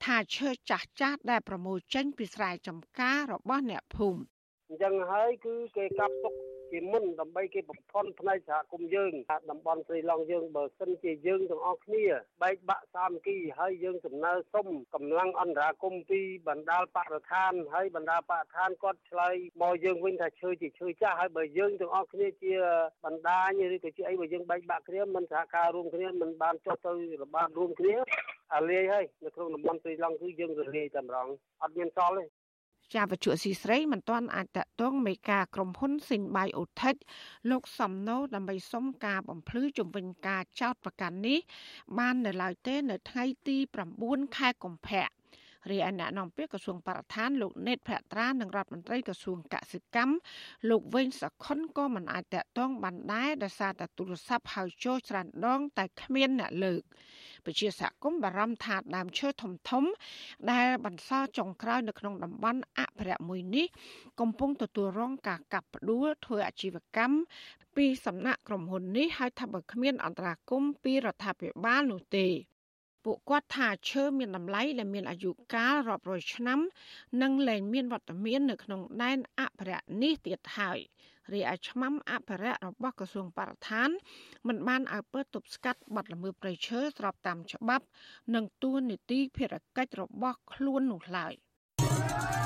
[0.04, 4.20] ថាឈើចាស់ចាស់ដែលប្រមូលចេញពីស្រែចម្ការរបស់អ្នកភូមិ
[4.68, 6.34] អញ្ចឹងហើយគឺគេកាប់ទុក
[6.72, 9.12] ជាមុនដើម្បីគេបំផន់ផ្នែកសហគមន៍យើង
[9.50, 12.04] តំបន់ស្រីឡង់យើងបើសិនជាយើងទាំងអស់គ្នា
[12.42, 22.52] បែកបាក់សាមគ្គីហើយយើងសំណើសុំកម្លាំងអន្តរាគមពីបណ្ដាលបរិស្ថានហើយបណ្ដាលបរិស្ថានគាត់ឆ្លើយមកយើងវិញថាឈើជាឈើចាស់ហើយបើយើងទាំងអស់គ្នាជា
[23.04, 26.92] បណ្ដាញឬក៏ជាអីបើយើងបែកបាក់គ្នាមិនសហការរួមគ្នាមិនបានចុះទៅ
[27.22, 27.94] របាតរួមគ្នា
[28.54, 31.28] អាលាយហើយនៅក្នុងតំបន់ស្រីឡង់គឺយើងរលាយតែម្ដង
[31.62, 32.24] អត់មានសល់ទេ
[32.94, 36.94] ជាវជុស៊ីស្រីមិនទាន់អាចតតងមេការក្រុមហ៊ុនស៊ីនបៃអូថិច
[37.50, 41.38] លោកសំណូដើម្បីសុំការបំភ្លឺជំវិញការចោតប្រកាន់នេះ
[41.98, 43.56] បាននៅឡើយទេ នៅថ្ងៃទី
[43.96, 45.17] 9ខែកុម្ភៈ
[45.70, 50.14] រីឯអ្នកនាំពាក្យក្រសួងបរិស្ថានលោកណេតភក្ត្រានិងរដ្ឋមន្ត្រីក្រសួងកសិកម្ម
[50.70, 56.82] លោកវិញសខុនក៏មិនអាចតតងបានដែរដោយសារតែទូរស័ព្ទហៅចូលច្រើនដងតែគ្មានអ្នកលើក
[57.46, 59.84] ពជាសហគមន៍បារម្ភថាដើមឈើធំធំ
[60.52, 63.66] ដែលបន្សល់ចុងក្រោយនៅក្នុងតំបន់អភិរក្សមួយនេះ
[64.20, 67.16] កំពុងទទួលរងការកាប់ផ្ដួលធ្វើអាជីវកម្ម
[67.76, 72.26] ពីសំណាក់ក្រុមហ៊ុននេះហើយថាបើគ្មានអន្តរាគមពីរដ្ឋាភិបាលនោះទេ
[73.10, 76.60] ពួកគាត់ថាឈើមានតម្លៃដែលមានអាយុកាលរាប់រយឆ្នាំ
[77.22, 80.78] និងលែងមានវត្តមាននៅក្នុងដែនអភិរក្សនេះទៀតហើយ
[81.32, 83.88] រីឯឆ្មាំអភិរក្សរបស់ក្រសួងបរិស្ថាន
[84.48, 87.84] មិនបានឲ្យពើទប់ស្កាត់បាត់ល្មើសព្រៃឈើស្របតាមច្បាប់
[88.34, 91.34] និងទួនាទីភារកិច្ចរបស់ខ្លួននោះឡើយ។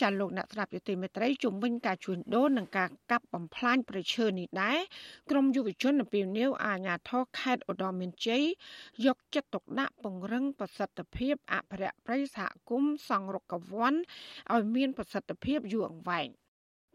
[0.00, 4.78] ចាលោកអ្នកស្ដាប់យុតិមេត្រីជំវិញការជួញដូរនិងការកាប់បំផ្លាញប្រឈើនេះដែរ
[5.30, 8.44] ក្រមយុវជននៅពីនីវអាញាធរខេត្តឧត្តរមានជ័យ
[9.06, 13.94] យកចិត្តទុកដាក់ពង្រឹងប្រសិទ្ធភាពអភិរក្សព្រៃសហគមន៍សង្រុកវ័ន
[14.54, 16.28] ឲ្យមានប្រសិទ្ធភាពយូរអង្វែង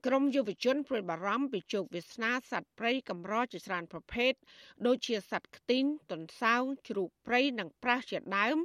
[0.06, 4.34] ក្រមយុវជនព្រួយបារម្ភពីជោគវាសនាសត្វព្រៃកម្រជាច្រើនប្រភេទ
[4.86, 8.58] ដូចជាសត្វខ្ទីងទន្សោងជ្រូកព្រៃនិងប្រាសជាដើម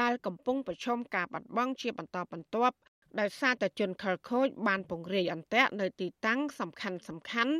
[0.00, 2.76] ដែលកំពុងប្រឈមការបាត់បង់ជាបន្តបន្ទាប់
[3.20, 7.54] ដោយសារតែជនខិលខូចបានពង្រាយអន្តៈនៅទីតាំងសំខាន់សំខាន់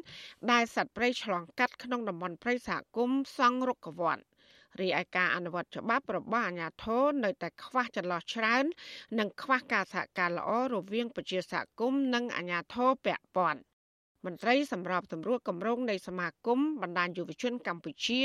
[0.50, 4.18] ដែលសត្វព្រៃឆ្លងកាត់ក្នុងតំបន់ព្រៃសហគមន៍សង់រុក្ខវ័ន
[4.80, 8.64] រីឯការអនុវត្តច្បាប់របស់អាជ្ញាធរនៅតែខ្វះចន្លោះច្រើន
[9.18, 13.60] និងខ្វះការសហការល្អរវាងប្រជាសហគមន៍និងអាជ្ញាធរពាក់ព័ន្ធ
[14.26, 18.20] មន្ត្រីសម្របសម្រួលគម្រោងនៃសមាគមបណ្ដាញយុវជនកម្ពុជា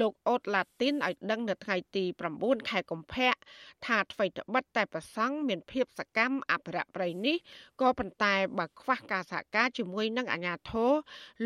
[0.00, 2.04] លោកអូតឡាទីនឲ្យដឹងនៅថ្ងៃទី
[2.36, 3.34] 9ខែកុម្ភៈ
[3.86, 7.36] ថាអ្វីត្បិតតែប្រសង់មានភាពសកម្មអភិរក្សព្រៃនេះ
[7.80, 10.92] ក៏ប៉ុន្តែបើខ្វះការសហការជាមួយនឹងអាជ្ញាធរ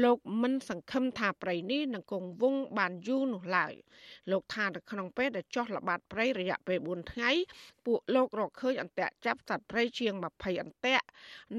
[0.04, 3.74] លោកមិនសង្ឃឹមថាព្រៃនេះនឹងគង់វង្សបានយូរនោះឡើយ
[4.30, 7.30] លោកថានៅក្នុងពេលដែលចោះល្បាតព្រៃរយៈពេល4ថ្ងៃ
[7.86, 11.06] ពួកលោករកឃើញអន្ទាក់ចាប់សត្វព្រៃជាង20អន្ទាក់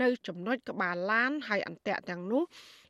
[0.02, 2.44] នៅចំណុចក្បាលឡានហើយអន្ទាក់ទាំងនោះ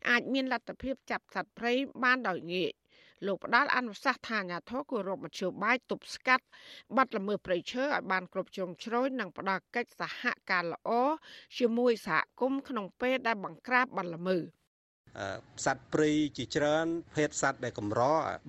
[0.10, 1.74] អាចមានលទ្ធភាពចាប់សត្វព្រៃ
[2.04, 2.72] បានដោយងាយ
[3.28, 6.46] លោកផ្ដាល់អនុសាសន៍ថាអាញាធរគោរពមធ្យោបាយទប់ស្កាត់
[6.96, 10.22] បាត់ល្មើសព្រៃឈើឲ្យបានគ្រប់ជ្រុងជ្រោយនិងផ្ដល់កិច្ចសហ
[10.52, 10.90] ការល្អ
[11.58, 14.59] ជាមួយសហគមន៍ក្នុងពេលដែលបង្ក្រាបបាត់ល្មើស
[15.66, 18.02] សត្វព្រៃជាច្រើនភេទសត្វដែលកម្រ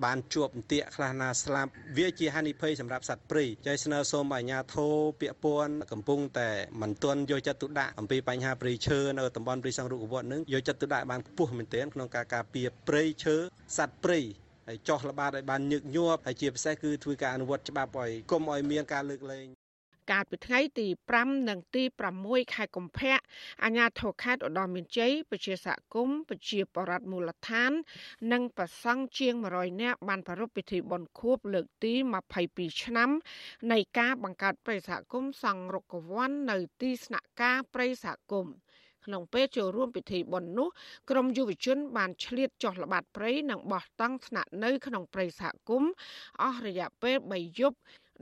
[0.05, 6.49] បានជាប់អន្ទាក់ខ្លះណាស្លាប់វាជាហានិភ័យសម្រាប់សត្វព្រៃចៃស្នើសូមអាជ្ញាធរពាក់ព័ន្ធកំពុងតែ
[6.81, 13.35] មិនទាន់យកចិត្តទុកដាក់អំពីបញ្ហាព្រៃឈើនៅតំបន់ព្រៃសង់រុក្ខវ័តនឹងយកចិត្តទុកដាក់បានខ្ពស់មែនទែនក្នុងការការពារព្រៃឈើ
[13.77, 14.19] សត្វព្រៃ
[14.67, 19.47] ហើយចោះល្បាតឲ្យបានញឹកញាប់ហើយជាពិសេសគឺធ្វើការអនុវត្តច្បាប់ឲ្យកុំឲ្យមានការលើកលែង
[20.11, 20.87] កាលពីថ្ងៃទី
[21.17, 21.83] 5និងទី
[22.19, 23.17] 6ខែកុម្ភៈ
[23.63, 27.71] អាជ្ញាធរខេត្តឧត្តរមានជ័យប្រជាសហគមន៍ប្រជាបរតមូលដ្ឋាន
[28.31, 31.93] និងប្រសង់ជាង100នាក់បានប្រារព្ធពិធីបុណ្យខួបលើកទី
[32.37, 33.09] 22ឆ្នាំ
[33.71, 38.55] នៃការបង្កើតប្រិយសហគមន៍សង្រុកវ័ននៅទីស្នាក់ការប្រិយសហគមន៍
[39.05, 40.67] ក្នុងពេលចូលរួមពិធីបុណ្យនោះ
[41.09, 45.91] ក្រមយុវជន បានឆ្លៀតចុះល្បាតព្រៃនិងបោះតង់ស្នាក់នៅក្នុងព្រៃសហគមន៍
[46.41, 47.77] អស់រយៈពេល3យប់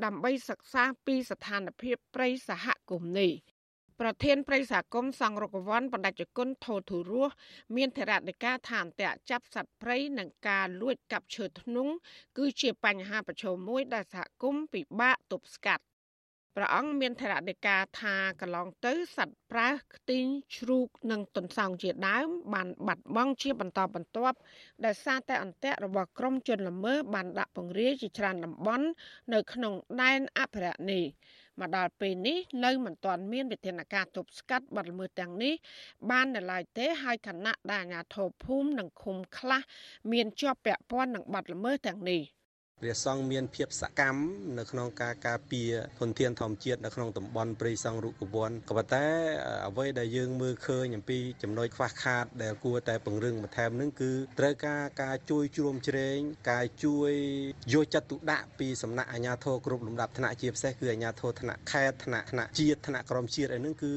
[0.05, 3.31] ដើម្បីសិក្សាពីស្ថានភាពព្រៃសហគមន៍នេះ
[3.99, 7.33] ប្រធានប្រិយសហគមន៍សង្រុកវ័នបណ្ឌិតគុណថោធុរស់
[7.75, 11.93] មានធរណិកាថាអន្តៈចាប់សត្វព្រៃនិងការលួចកាប់ឈើធ្នង់
[12.37, 15.83] គឺជាបញ្ហាប្រឈមមួយដែលសហគមន៍ពិបាកទប់ស្កាត់
[16.61, 24.37] ព្រះអង្គមានថរណិកាថាកន្លងទៅសត្វប្រើសខ្ទីងជ្រូកនិងទន្សោងជាដើម បានបាត់បង់ជាបន្តបន្ទាប់
[24.85, 28.85] ដោយសារតែអន្ទាក់របស់ក្រុមជនល្មើសបានដាក់ពង្រាយជាច្រើនតំបន់
[29.33, 31.03] នៅក្នុងដែនអភិរក្សនេះ
[31.59, 35.53] មកដល់ពេលនេះនៅមិនទាន់មានវិធានការទប់ស្កាត់បទល្មើសទាំងនេះ
[36.09, 39.61] បាននៅឡើយទេហើយគណៈដែលអាជ្ញាធរភូមិនិងឃុំខ្លះ
[40.11, 42.23] មានជាប់ពាក់ព័ន្ធនឹងបទល្មើសទាំងនេះ។
[42.81, 44.19] ព្រះសង្ឃមានភាពសកម្ម
[44.59, 49.05] នៅក្នុងការការពារធនធានធម្មជាតិនៅក្នុងតំបន់ព្រៃសង់រុក្ខវ័នក៏ប៉ុន្តែ
[49.67, 56.17] អ្វីដែលយើងមើលឃើញអំពីចំណុចខ្វះខាតដែលគួរតែពង្រឹងបន្ថែមនឹងគឺត្រូវការការជួយជ្រោមជ្រែង
[56.51, 57.11] ការជួយ
[57.73, 63.93] យកចិត្តទុកដាក់ពីសំណាក់អាជ្ញាធរគ្រប់លំដាប់ថ្នាក់ជាពិសេសគឺអាជ្ញាធរថ្នាក់ខេត្តថ្នាក់ថ្នាក់ជាតិថ្នាក់ក្រមជាតិអីហ្នឹងគឺ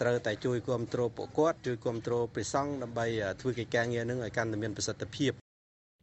[0.00, 3.06] ត្រូវតែជួយគ្រប់គ្រងពួកគាត់ជួយគ្រប់គ្រងព្រះសង្ឃដើម្បី
[3.40, 5.32] ធ្វើកិច្ចការងារនឹងឲ្យកាន់តែមានប្រសិទ្ធភាព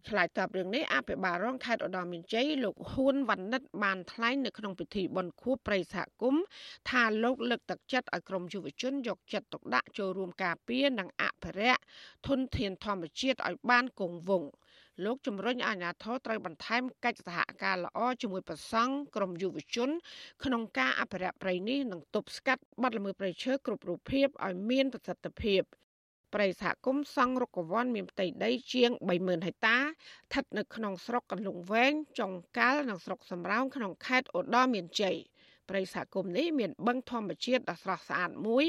[0.10, 6.43] ឆ្លើយតបរឿងនេះអភិបាលរងខេត្តឧត្តរមានជ័យលោកហ៊ួនវណ្ណិតបានថ្លែងនៅក្នុងពិធីបុណ្យខួបប្រិយសហគមន៍
[6.89, 11.82] ថាលោកលើកទឹកចិត្តឲ្យក្រមយុវជនយកចិត្តទុកដាក់ចូលរួមការពារនិងអភិរក្ស
[12.28, 14.51] ធនធានធម្មជាតិឲ្យបានគង់វង្ស
[15.06, 19.89] លោកជំរុញអាជ្ញាធរត្រូវបន្ថែមកិច្ចសហការល្អជាមួយប្រសង់ក្រមយុវជន
[20.43, 25.64] ក្នុងការអភិរក្សព្រៃនេះនិងទប់ស្កាត់បទល្មើសព្រៃឈើគ្រប់រូបភាពឲ្យមានប្រសិទ្ធភាព។
[26.34, 35.17] ព្រៃសហគមន៍សង់រុក្ខវ័នមានផ្ទៃដីជាង30000ហិកតាស្ថិតនៅក្នុងស្រុកកន្លងវែងចុងកាល់និងស្រុកសំរោងក្នុងខេត្តឧត្តរមានជ័យ
[35.69, 38.65] ព្រៃសហគមន៍នេះមានបឹងធម្មជាតិដ៏ស្រស់ស្អាតមួយ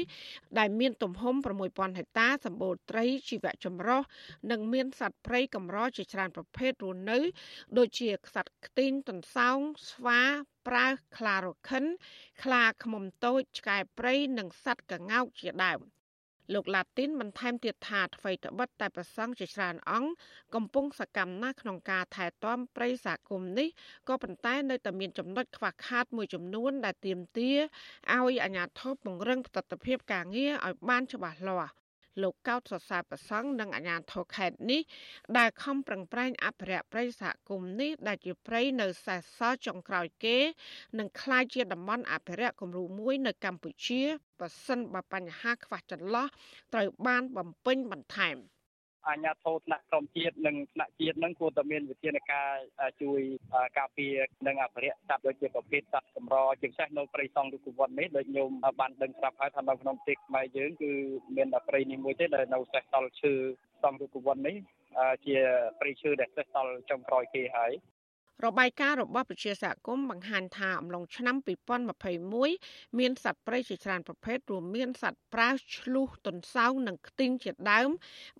[0.59, 1.35] ដែលមានទំហំ
[1.67, 4.01] 6000ហិកតាសម្បូរត្រីជីវៈចម្រុះ
[4.51, 7.19] និងមានសត្វព្រៃកម្រជាច្រើនប្រភេទរស់នៅ
[7.77, 9.57] ដូចជាសត្វខ្ទីងទន្សោង
[9.89, 10.21] ស្វា
[10.67, 10.87] ប្រើ
[11.17, 11.85] ខ្លារខិន
[12.43, 15.94] ខ្លាឃ្មុំតូចឆ្កែព្រៃនិងសត្វកង្កោកជាដើម
[16.53, 20.11] លោកឡាទីនបន្ថែមទៀតថាអ្វីត្បិតតែប្រសង់ជាច្រើនអង្គ
[20.55, 23.67] កំពុងសកម្មណាស់ក្នុងការថែទាំព្រៃសហគមន៍នេះ
[24.07, 27.57] ក៏ប៉ុន្តែនៅតែមានចំណុចខ្វះខាតមួយចំនួនដែលទាមទារ
[28.13, 31.73] ឲ្យអាជ្ញាធរពង្រឹងប្រតិបត្តិការងារឲ្យបានច្បាស់លាស់
[32.21, 34.81] លោកកោតសរសើរប្រសង់និងអាជ្ញាធរខេត្តនេះ
[35.37, 40.37] ដែលខំប្រឹងប្រែងអភិរក្សព្រៃសហគមន៍នេះដែលជាព្រៃនៅសេសសល់ចុងក្រោយគេ
[40.99, 44.01] និងក្លាយជាតំបន់អភិរក្សគំរូមួយនៅកម្ពុជា
[44.39, 46.27] បើសិនបើបញ្ហាខ្វះចន្លោះ
[46.73, 48.37] ត្រូវបានបំពេញបន្ថែម។
[49.07, 52.51] អាជ្ញាធរថ្នាក់ក្រមជាតិនិងថ្នាក់ជាតិនឹងគួរតែមានវិធានការ
[53.01, 53.21] ជួយ
[53.77, 54.15] ការពារ
[54.47, 60.91] និងអភិរក្សសត្វដូចជាប្រភេទសត្វកម្រជាពិសេសនៅព្រៃសង់រុក្ខវ័ននេះដូចញោមបានដឹងស្រាប់ហើយថានៅក្នុងប្រទេសខ្មែរយើងគឺ
[61.35, 63.33] មានតែព្រៃនេះមួយទេដែលនៅសេសសល់ឈើ
[63.83, 64.55] សង់រុក្ខវ័ននេះ
[65.25, 65.37] ជា
[65.79, 67.71] ព្រៃឈើដែលសេសសល់ចុងក្រោយគេហើយ
[68.43, 71.35] របាយការណ៍របស់ប្រជាសហគមន៍បង្ហាញថាអំឡុងឆ្នាំ
[72.17, 77.89] 2021មានសត្វព្រៃជាច្រើនប្រភេទរួមមានសត្វប្រើឆ្លុះទន្សោងនិងខ្ទីងជាដើម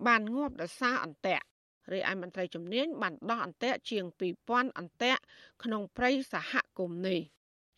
[0.06, 1.44] បានងាប់ដោយសារអន្ទាក់
[1.92, 4.04] រាយឯមន្ត្រីជំនាញបានដោះអន្ទាក់ជាង
[4.42, 5.20] 2000អន្ទាក់
[5.62, 7.20] ក្នុងព្រៃសហគមន៍នេះ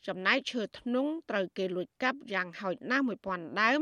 [0.07, 3.81] ចំណែកឈើធ្នង់ត្រូវគេលួចកាប់យ៉ាងហោចណាស់1000ដើម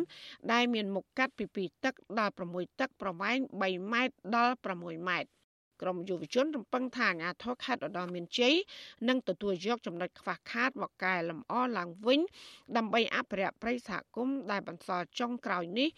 [0.52, 5.35] ដែលមានមុខកាត់ពី2ទឹកដល់6ទឹកប្រវែង3ម៉ែត្រដល់6ម៉ែត្រ
[5.82, 8.54] ក្រមយុវជនរំពឹងថាអាជ្ញាធរខេត្តឧត្តរមានជ័យ
[9.08, 12.20] នឹងទទួលយកចំណុចខ្វះខាតមកកែលម្អឡើងវិញ
[12.76, 15.88] ដើម្បីអភិរក្សព្រៃសហគមន៍ដែលបន្សល់ចុងក្រោយនេះ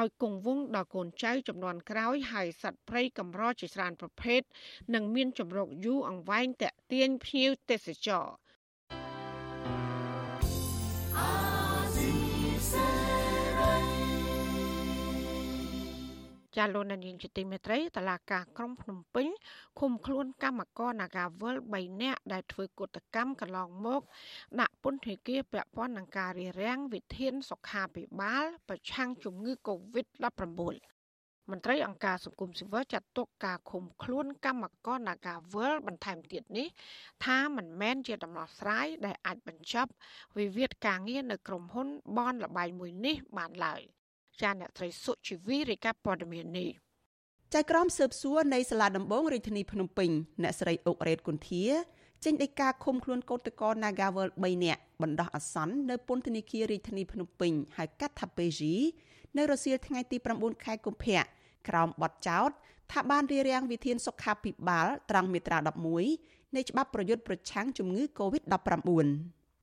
[0.00, 4.40] ឲ្យគង់វង្សដល់កូនចៅចំនួនក្រោយហើយសត្វព្រៃកម្រជាច្រើនប្រភេទ
[4.94, 8.26] នឹងមានចម្រុកយូរអង្វែងតាក់ទាញភ្ញៀវទេសចរ
[16.56, 19.28] ចាលោកនាងជាទីមេត្រីតឡាការក្រុងភ្នំពេញ
[19.78, 24.02] ឃុំខ្លួនកម្មករ Nagavel 3នាក់ដែលធ្វើកុតកម្មកន្លងមក
[24.60, 30.94] ដាក់ពន្ធនាគារពាក់ព័ន្ធនឹងការរារាំងវិធានសុខាភិបាល ប្រឆាំងជំងឺ Covid-19
[31.50, 36.68] មន្ត្រីអង្គការសង្គមស៊ីវិលចាត់ទុកការឃុំខ្លួនកម្មករ Nagavel បន្ថែមទៀតនេះ
[37.24, 39.90] ថាមិនមែនជាដំណោះស្រាយដែលអាចបញ្ចប់
[40.38, 43.82] វិវាទការងារនៅក្រុមហ៊ុនបនលបែងមួយនេះបានឡើយ
[44.42, 46.70] ចាអ្នកត្រីសុជីវីរាយការណ៍ព័ត៌មាននេះ
[47.54, 50.10] ចៅក្រមស៊ើបសួរនៃសាលាដំបងរាជធានីភ្នំពេញ
[50.42, 51.64] អ្នកស្រីអុករ៉េតគុន្ធា
[52.24, 58.60] ចេញដីកាឃុំខ្លួនកោតក្រ Nagavel 3នាក់បណ្ដោះអាសន្ននៅពន្ធនាគាររាជធានីភ្នំពេញហៅកាត់ថា PG
[59.36, 61.20] នៅរសៀលថ្ងៃទី9ខែកុម្ភៈ
[61.68, 62.50] ក្រោមបទចោទ
[62.92, 65.58] ថាបានរារាំងវិធានសុខាភិបាលត្រង់មាត្រា
[66.06, 68.90] 11នៃច្បាប់ប្រយុទ្ធប្រឆាំងជំងឺ Covid-19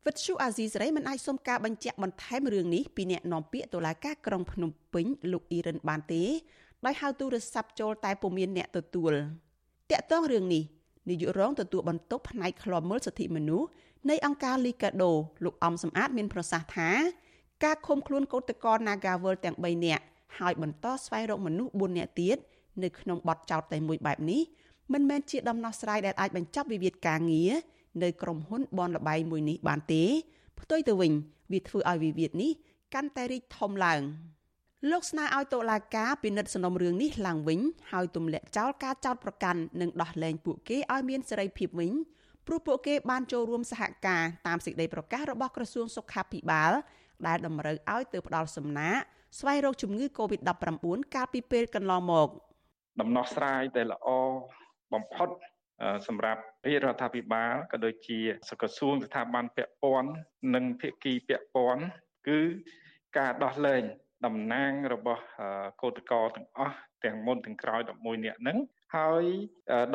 [0.08, 6.24] វិទ្យុអាស៊ីសេរីមិនអាចសុំការបញ្ជាក់បន្ថែមរឿងនេះពីអ្នកនាំពាក្យតុលាការក្រុងភ្នំពេញលោកអ៊ីរ៉ានបានទេ
[6.86, 9.14] ដោយហៅទូរស័ព្ទចូលតែពុំមានអ្នកទទួល
[9.92, 10.64] តាក់ទងរឿងនេះ
[11.10, 13.68] នាយករងទទួលបន្ទុកផ្នែកឃ្លាំមើលសិទ្ធិមនុស្ស
[14.10, 15.12] នៃអង្គការ Liga do
[15.44, 16.90] លោកអំសំអាតមានប្រសាសន៍ថា
[17.64, 20.04] ការឃុំខ្លួនកោតក្រ Nagawal ទាំង3នាក់
[20.40, 22.38] ហើយបន្តស្វែងរកមនុស្ស4នាក់ទៀត
[22.84, 24.42] នៅក្នុងបទចោទតែមួយបែបនេះ
[24.94, 27.52] មិនមែនជាដំណោះស្រាយដែលអាចបញ្ចប់វិវាទការងារ
[28.04, 30.04] នៅក្រុមហ៊ុនបនលបែងមួយនេះបានទេ
[30.60, 31.12] ផ្ទុយទៅវិញ
[31.52, 32.52] វាធ្វើឲ្យវិវាទនេះ
[32.94, 34.02] កាន់តែរីកធំឡើង
[34.92, 37.60] លោកស្នើឲ្យតុលាការពិនិត្យសំណុំរឿងនេះឡើងវិញ
[37.92, 41.92] ហើយទម្លាក់ចោលការចោទប្រកាន់និងដោះលែងពួកគេឲ្យមានសេរីភាពវិញ
[42.48, 46.72] ព្រោះពួកគេបានចូលរួមសហការតាមសេចក្តីប្រកាសរបស់ក្រសួងសុខាភិបាល
[47.28, 48.96] ដែលតម្រូវឲ្យទៅផ្ដល់សំណាក
[49.40, 50.78] ស្វែងរកជំងឺ Covid-19
[51.16, 52.30] កាលពីពេលកន្លងមក
[53.02, 54.08] ដំណោះស្រាយដែលល្អ
[54.94, 55.30] បំផុត
[56.08, 58.20] សម្រាប់រាជរដ្ឋាភិបាលក៏ដូចជា
[58.50, 60.12] សកសួងស្ថាប័នពាក់ព័ន្ធ
[60.56, 61.84] និងភាគីពាក់ព័ន្ធ
[62.28, 62.40] គឺ
[63.18, 63.84] ការដោះលែង
[64.26, 65.24] តំណាងរបស់
[65.82, 68.58] កោតក្រទាំងអស់ទាំងមុនទាំងក្រោយ11នាក់ហ្នឹង
[68.96, 69.24] ហើយ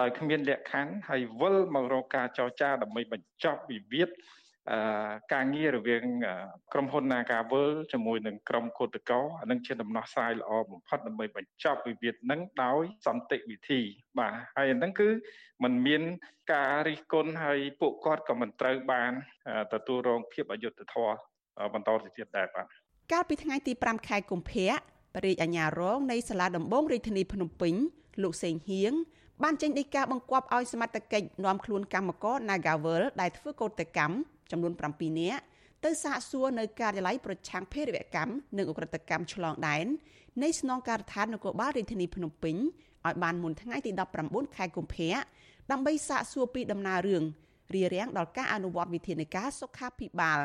[0.00, 4.08] ដោយគ្មានលក្ខខណ្ឌហើយវិលមករកការចរចាដើម្បីបញ្ចប់វិវាទ
[5.32, 6.02] ការងាររវាង
[6.72, 13.80] ក្រុមហ៊ុន Nagavel ជាមួយនឹងក្រុមកោតក្រអានឹងជាដំណោះស្រាយល្អបំផុតដើម្បីបញ្ចប់វិវាទនឹងដោយសន្តិវិធី
[14.18, 15.08] បាទហើយអានឹងគឺ
[15.62, 16.02] มันមាន
[16.52, 19.12] ការរិះគន់ហើយពួកគាត់ក៏មិនត្រូវបាន
[19.72, 21.14] ទទួលរងភាពអយុត្តិធម៌
[21.74, 22.66] បន្តទៅទៀតដែរបាទ
[23.12, 24.70] កាលពីថ្ងៃទី5ខែកុម្ភៈ
[25.14, 27.74] បរិយាអាញារងនៃសាលាដំបងរាជធានីភ្នំពេញ
[28.22, 28.92] លោកសេងហៀង
[29.42, 34.14] បានចេញដីកាបង្គាប់ឲ្យសមត្ថកិច្ចនាំខ្លួនកម្មករ Nagavel ដែលធ្វើកោតកម្ម
[34.50, 35.42] ចំនួន7នាក់
[35.84, 39.86] ទៅសាកសួរនៅការិយាល័យប្រឆាំងភេរវកម្មនិងអ ுக ្រិតកម្មឆ្លងដែន
[40.42, 42.56] នៃស្នងការដ្ឋាននគរបាលរាជធានីភ្នំពេញ
[43.06, 43.90] ឲ្យបានមុនថ្ងៃទី
[44.24, 45.14] 19ខែកុម្ភៈ
[45.70, 47.22] ដើម្បីសាកសួរពីដំណើររឿង
[47.74, 50.40] រារាំងដល់ការអនុវត្តវិធានការសុខាភិបាល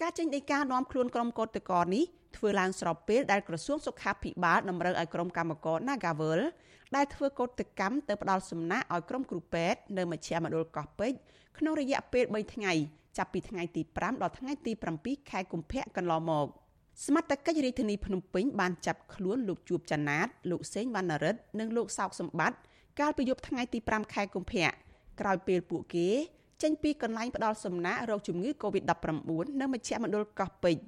[0.00, 2.04] ការចេញដីកានាំខ្លួនក្រុមកោតក្រនេះ
[2.36, 6.40] ធ្វើឡើងស្របពេលដែលក្រសួងសុខាភិបាលតម្រូវឲ្យក្រុមកម្មករ Nagavel
[6.96, 11.18] ដែលធ្វើកោតកម្មទៅផ្ដាល់សំណាក់ឲ្យក្រុមគ្រូពេទ្យនៅមជ្ឈមណ្ឌលកោះពេជ្រ
[11.58, 12.74] ក្នុងរយៈពេល3ថ្ងៃ
[13.16, 16.46] ចាប់ពីថ្ងៃទី5ដល់ថ្ងៃទី7ខែកុម្ភៈកន្លងមក
[17.06, 22.58] សមត្ថកិច្ចរាជធានីភ្នំពេញបានចាប់ខ្លួនលោកជួបចនាតលោកសេងវណ្ណរិទ្ធនិងលោកសោកសម្បត្តិ
[23.00, 24.68] កាលពីយប់ថ្ងៃទី5ខែកុម្ភៈ
[25.20, 26.08] ក្រោយពេលពួកគេ
[26.62, 29.26] ចេញពីកន្លែងផ្ដល់សំណាក់រោគជំងឺ Covid-19
[29.60, 30.82] នៅមជ្ឈមណ្ឌលកោះពេជ្រ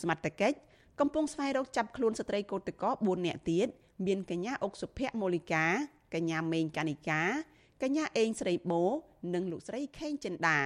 [0.00, 0.56] សមត្ថកិច្ច
[1.00, 3.68] កំពុងស្វែងរកចាប់ខ្លួនស្ត្រីកោតក្រ4នាក់ទៀត
[4.06, 5.64] មានកញ្ញាអុកសុភ័ក្រមូលីកា
[6.14, 7.20] កញ្ញាមេងកានិកា
[7.82, 8.82] កញ្ញាអេងស្រីបូ
[9.34, 10.58] និងលោកស្រីខេងចិន្តា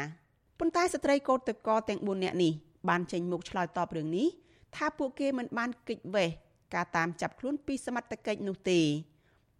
[0.58, 2.52] ប៉ុន្តែស្ត្រីកោតតកទាំង4នាក់នេះ
[2.88, 4.28] បានចេញមុខឆ្លើយតបរឿងនេះ
[4.76, 6.30] ថាពួកគេមិនបានគិតវេះ
[6.74, 8.80] ការតាមចាប់ខ្លួនពីសមត្ថកិច្ចនោះទេ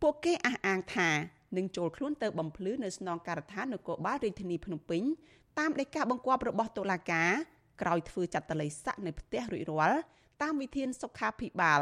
[0.02, 1.08] ពួកគេអះអាងថា
[1.56, 5.02] នឹងចូលខ្លួនទៅបំភ្លឺនៅស្នងការដ្ឋាននគរបាលរាជធានីភ្នំពេញ
[5.58, 7.30] តាមដីកាបង្គាប់របស់តុលាការ
[7.82, 9.98] ក្រោយធ្វើចាត់តល័យស័កនៅផ្ទះរួចរាល់
[10.42, 11.80] តាមវិធានសុខាភិបាល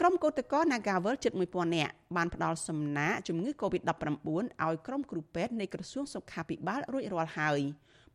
[0.00, 4.28] ក្រុមកោតក្រ Nagavel ជិត1000នាក់បានផ្ដល់សំណាកជំងឺ Covid-19
[4.64, 7.60] ឲ្យក្រុមគ្រូពេទ្យនៃក្រសួងសុខាភិបាលរួចរាល់ហើយ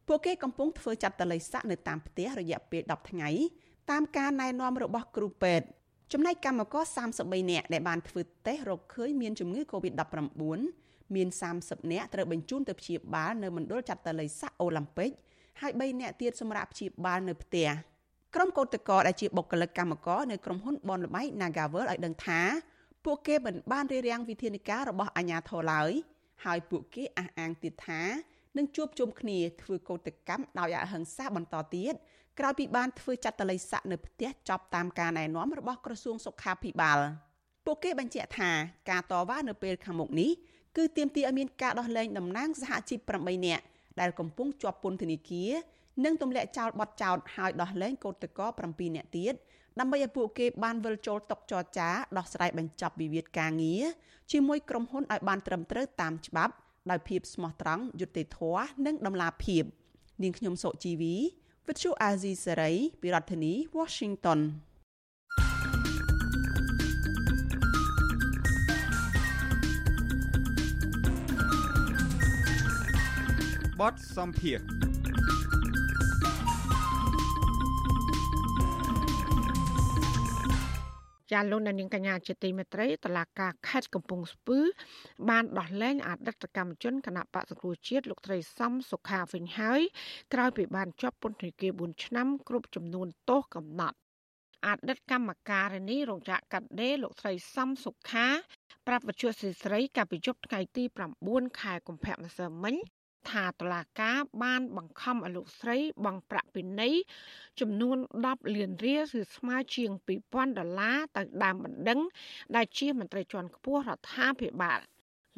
[0.07, 3.29] ពួកគេកំពុងធ្វើចាត់តល័យស័កនៅតាមផ្ទះរយៈពេល10ថ្ងៃ
[3.91, 5.67] តាមការណែនាំរបស់គ្រូពេទ្យ
[6.13, 6.83] ចំណែកកម្មករ
[7.17, 10.33] 33នាក់ដែលបានធ្វើតេស្តរកឃើញមានជំងឺ Covid-19
[11.15, 11.27] មាន
[11.59, 15.11] 30នាក់ត្រូវបញ្ជូនទៅព្យាបាលនៅមណ្ឌលចាត់តល័យស័កអូឡ িম্প ិក
[15.61, 17.69] ហើយ3នាក់ទៀតសម្រាប់ព្យាបាលនៅផ្ទះ
[18.35, 22.41] ក្រុមកោតក្រដែលជាបុគ្គលិកកម្មករនៅក្រុមហ៊ុនបនលបៃ Nagavel ឲ្យដឹងថា
[23.05, 25.91] ពួកគេមិនបានរៀបរៀងវិធានការរបស់អាជ្ញាធរឡើយ
[26.45, 28.01] ហើយពួកគេអះអាងទៀតថា
[28.57, 31.93] នឹងជួបជុំគ្នាធ្វើកោតកម្មដោយអហិង្សាបន្តទៀត
[32.39, 36.99] ក្រោយពីបានធ្វើចាត់តល័យស័កនៅផ្ទះចប់តាមការណែនាំរបស់ក្រសួងសុខាភិបាល
[37.65, 38.51] ពួកគេបញ្ជាក់ថា
[38.89, 40.31] ការតវ៉ានៅពេលខាងមុខនេះ
[40.77, 43.63] គឺទាមទារឲ្យមានការដោះលែងតំណាងសហជីព8នាក់
[43.99, 45.51] ដែលកំពុងជាប់ពន្ធនាគារ
[46.03, 49.33] និងទម្លាក់ចោលបទចោទហើយដោះលែងកោតក្រ7នាក់ទៀត
[49.79, 53.83] ដើម្បីឲ្យពួកគេបានវិលចូលតុចរចាដោះស្រាយបញ្ចប់វិវាទការងារ
[54.31, 56.53] ជាមួយក្រុមហ៊ុនឲ្យបានត្រឹមត្រូវតាមច្បាប់
[56.89, 59.63] ដោយភាពស្មោះត្រង់យុត្តិធម៌និងតម្លាភាព
[60.23, 61.15] នាងខ្ញុំសុជីវី
[61.67, 62.71] វិទ្យុអាស៊ីសេរី
[63.01, 64.39] ពីរដ្ឋធានី Washington
[73.79, 74.92] បទសំភារ
[81.33, 84.59] ចាលោកនាងកញ្ញាជាទីមេត្រីតឡាការខេត្តកំពង់ស្ពឺ
[85.29, 89.81] បានដោះលែងអតីតកម្មជនគណៈបកសង្គ្រោះជាតិលោកត្រីសំសុខាវិញហើយ
[90.33, 93.97] ក្រោយពីបានជាប់ពន្ធនាគារ4ឆ្នាំគ្រប់ចំនួនទោសកំណត់
[94.65, 98.27] អតីតកម្មការនេះរោងចក្រកាត់ដេរលោកស្រីសំសុខា
[98.87, 100.83] ប្រាប់វិទ្យុស្រីស្រីកាលពីយប់ថ្ងៃទី
[101.21, 102.75] 9ខែកុម្ភៈម្សិលមិញ
[103.31, 106.95] ថាតឡាការបានបង្ខំឲ្យលោកស្រីបង់ប្រាក់ពិន័យ
[107.59, 107.97] ចំនួន
[108.27, 109.91] 10លានរៀលឬស្មើជាង
[110.23, 111.99] 2000ដុល្លារទៅដើមបណ្ដឹង
[112.55, 114.79] ដែលជាមន្ត្រីជាន់ខ្ពស់រដ្ឋាភិបាល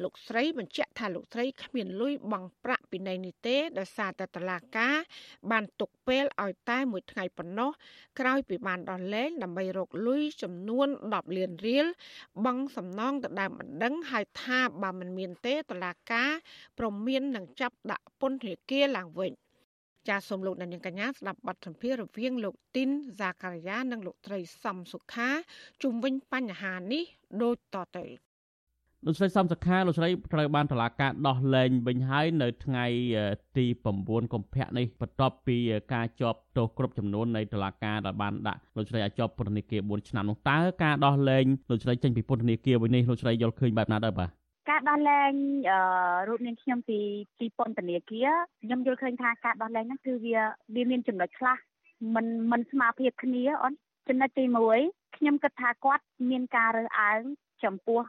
[0.02, 4.96] លោកស្រីបញ្ជាក់ថាលោកស្រីគ្មានលុយបង់ប្រាក់ពីនៃនេះទេដោយសារតែតឡាការ
[5.50, 7.70] បានទុកពេលឲ្យតែមួយថ្ងៃប៉ុណ្ណោះ
[8.20, 11.86] ក្រោយពីបានដោះលែងដើម្បីរកលុយចំនួន10លានរៀល
[12.44, 16.30] បង់សំណងទៅដើមបណ្ដឹងហើយថាបើមិនមានទេតឡាការ
[16.78, 19.32] ប្រមាននឹងចាប់ដាក់ពន្ធនាគារឡើងវិញ
[20.08, 25.30] ចាសសូមលោកអ្នកនាងកញ្ញាស្ដាប់បទសម្ភាសន៍រវាងលោកទីនហ្សាការីយ៉ានិងលោកត្រីសំសុខា
[25.82, 27.04] ជុំវិញបញ្ហានេះ
[27.42, 28.25] ដូចតទៅ
[29.05, 32.85] លោកស្រីសំសខាលោកស្រីត្រូវបានតឡាការដោះលែងវិញហើយនៅថ្ងៃ
[33.57, 33.65] ទី
[33.99, 35.57] 9កុម្ភៈនេះបន្ទាប់ពី
[35.93, 44.29] ការជាប់ទោសគ្រប់ចំនួននៃតឡាការដែលបានដាក់លោកស្រីឲ្យជាប់ពន្ធនាគារ4ឆ្នាំនោះតើការដោះលែងលោកស្រីចេញពីពន្ធនាគារវិញនេះលោកស្រីយល់ឃើញបែបណាដែរបាទ
[44.69, 45.31] ការដោះលែង
[46.29, 46.99] រូបនាងខ្ញុំពី
[47.39, 48.29] ពីពន្ធនាគារ
[48.63, 50.37] ខ្ញុំយល់ឃើញថាការដោះលែងហ្នឹងគឺវា
[50.75, 51.57] វាមានចំណុចខ្លះ
[52.15, 53.73] มันมันស្មារភាពគ្នាអូន
[54.09, 54.43] ចំណុចទី
[54.79, 57.21] 1ខ្ញុំគិតថាគាត់មានការរើសអើង
[57.63, 58.01] ចំពោះ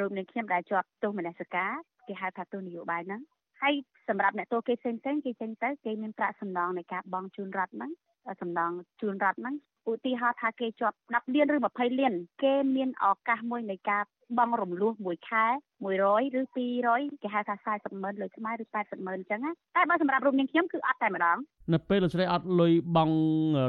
[0.00, 1.72] រូបនាងខ្ញុំដែលជាប់ទោសមនសិការ
[2.06, 3.20] គេហៅថាទោសនយោបាយហ្នឹង
[3.60, 3.74] ហើយ
[4.08, 7.90] សម្រាប់អ្នកទោសគេផ្សេងផ្សេងគេចេញទៅគេមានប្រាក់សំណងនៃការបង់ជូនរដ្ឋហ្នឹង
[8.40, 9.54] សំណងជូនរដ្ឋហ្នឹង
[9.90, 12.12] ឧទាហរណ៍ថាគេជាប់10លានឬ20លាន
[12.42, 14.02] គេមានឱកាសមួយនៃការ
[14.38, 15.46] បង់រំលោះមួយខែ
[15.82, 16.42] 100ឬ
[16.78, 21.38] 200គេហៅថា40ម៉ឺនលុយខ្មែរឬ80ម៉ឺនអញ្ចឹងណាតែបើសម្រាប់រូបនាងខ្ញុំគឺអត់តែម្ដង
[21.72, 23.18] នៅពេលលោកស្រីអត់លុយបង់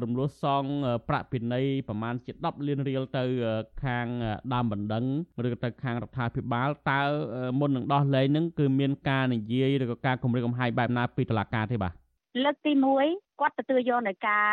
[0.04, 0.64] រំលោះសង
[1.10, 3.24] ប្រាក់ពិន័យប្រមាណជា10លានរៀលទៅ
[3.84, 4.08] ខាង
[4.54, 5.06] ដើមបណ្ដឹង
[5.46, 7.02] ឬទៅខាងរដ្ឋាភិបាលតើ
[7.60, 11.94] មុននឹងដោះលែងនឹងគឺមានការនិយាយឬក៏ការគម្រាមកំហែងបែបណាពីតុលាការទេបាទ
[12.44, 12.72] លើកទី
[13.06, 14.46] 1គាត់ទទួលយកនៅការ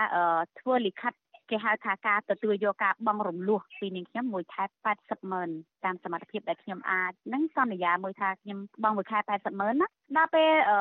[0.59, 1.13] ធ្វើលិខិត
[1.51, 4.65] គេហៅថាការទទួលយកការបង់រំលោះពីនាងខ្ញុំមួយខែ
[4.97, 5.49] 80ម៉ឺន
[5.85, 10.79] តាមសមត្ថភាពដែលខ្ញុំអាចនឹងសន្យាមួយថាខ្ញុំបង់មួយខែ80ម៉ឺនណាដល់ពេលអឺ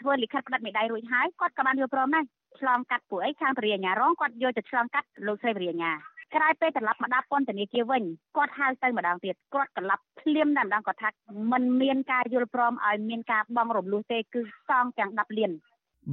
[0.00, 2.24] ធ្វើលិខិតផ្តិតមេដៃរួចហើយគាត់ក៏បានយល់ព្រមដែរ
[2.58, 5.92] ឆ្លងកាត់ពួកអីខាងបរិញ្ញារងគាត់យកទៅឆ្លងកាត់លោកស្រីបរិញ្ញា
[6.34, 8.02] ក្រោយពេលត្រឡប់មកដល់ពន្ធនាគារវិញ
[8.36, 11.08] គាត់ហៅទៅម្ដងទៀតគាត់ត្រឡប់ភ្លាមតែម្ដងគាត់ថា
[11.52, 15.50] มันមានការយល់ព្រមឲ្យមានការបង់រំលោះទេគឺសងទាំង10លាន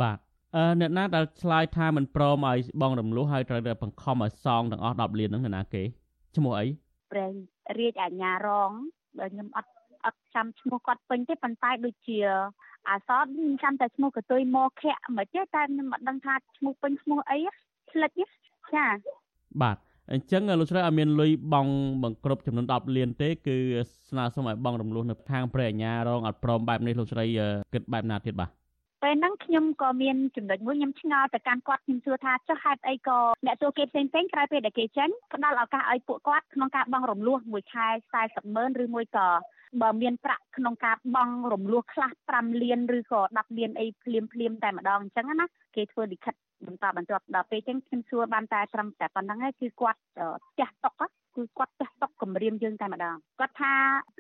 [0.02, 0.18] បាទ
[0.56, 5.84] អឺអ្នកណាដែលឆ្លើយថាមិនព្រមឲ្យបងរំលោះហើយត្រូវតែបង្ខំឲ្យសងទាំងអស់10លានហ្នឹងអ្នកណាគេ
[6.36, 6.68] ឈ្មោះអី
[7.12, 7.34] ប្រេង
[7.80, 8.72] រាជអាញារង
[9.18, 9.72] បើខ្ញុំអត់
[10.06, 12.18] អត់ចាំឈ្មោះគាត់ពេញទេប៉ុន្តែដូចជា
[12.89, 17.38] អាសតខ្ញុំចាំតែឈ្មោះកតុយមកខៈមិនទេតែខ្ញុំអត់ដឹងថាឈ្មោះពេញឈ្មោះអី
[17.91, 18.12] ឆ្លិច
[18.74, 18.86] ចា
[19.62, 19.78] បាទ
[20.12, 21.68] អញ្ចឹងលោកស្រីឲ្យមានលុយបង
[22.03, 23.58] បង្គ្រប់ចំនួន10លានទេគឺ
[24.10, 27.26] ស្នើសុំឲ្យបងរំលោះនៅខាងព្រះអាញារងអត់ព្រមបែបនេះលោកស្រី
[27.74, 28.49] គិតបែបណាទៀតបាទ
[29.06, 37.88] ពេលហ្នឹងខ្ញុំក៏មានចំណុចមួយខ្ញុំឆ្ងល់ទៅកាន់គាត់ខ្ញុំសួរថាចុះហេតុអីក៏អ្នកទូគេផ្សេងផ្សេងក្រោយពេលដែលគេចេញផ្ដល់ឱកាសឲ្យពួកគាត់ក្នុងការបង់រំលោះមួយខែ
[38.22, 39.28] 40ម៉ឺនឬមួយក៏
[39.82, 45.45] បើមានប្រាក់ក្នុងការបង់រំលោះខ្លះ5លានឬក៏10លានអីភ្លាមភ្លាមតែម្ដងអញ្ចឹងណា
[45.76, 46.34] គេធ្វើលិខិត
[46.68, 49.99] បន្តបន្ទាប់ដល់ពេលអញ្ចឹងខ្ញុំសួរបានតែត្រឹមតែប៉ុណ្្នឹងឯងគឺគាត់
[50.47, 50.93] ផ្ទះតុក
[51.36, 53.74] គឺគាត់ផ្ទះតុកគម្រាមយើងតែម្ដងគាត់ថា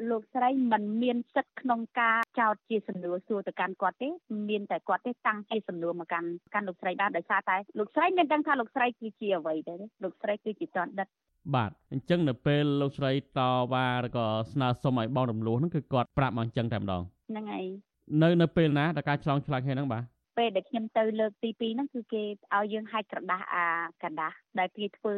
[0.09, 4.09] លោកស្រីមិនមានសិទ្ធិក្នុងការចោទជាសំណួរសួរទៅកាន់គាត់ទេ
[4.49, 11.07] មានតែគាត់ទេតាំងជាសំណួរមកកាន់កាន់លោកស្រីបានដោយសារតែលោកស្រីមានដឹងថាលោកស្រីគឺជាអ្វីទេលោកស្រីគឺជាតនដិត
[11.55, 13.39] បាទអញ្ចឹងនៅពេលលោកស្រីត
[13.73, 17.65] វ៉ាឬក៏ស្នើសុំឲ្យបងរំលោះហ្នឹងគឺគាត់ប្រាប់មកអញ្ចឹងតែម្ដងហ្នឹងហើយ
[18.23, 20.03] នៅនៅពេលណាដែលការឆ្លងឆ្លាក់ហ្នឹងបាទ
[20.37, 22.23] ពេលដែលខ្ញុំទៅលើកទី2ហ្នឹងគឺគេ
[22.55, 23.65] ឲ្យយើងហាច់ក្រដាស់អា
[24.03, 25.13] កដាស់ដែលគេធ្វើ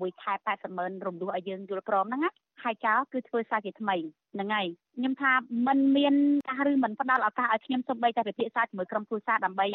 [0.00, 2.30] មួយខែ80ម៉ឺនរំលោះឲ្យយើងយល់ព្រមហ្នឹងណា
[2.63, 3.95] ហើយចោលគឺធ្វើសារជាថ្មី
[4.33, 4.67] ហ្នឹងហើយ
[4.97, 5.31] ខ្ញុំថា
[5.67, 6.15] มันមាន
[6.49, 9.67] ការឬมันផ្ដល់ឱកាសឲ្យខ្ញុំសូម្បីតែពិភាក្សាជាមួយក្រុមគ្រួសារដើម្បី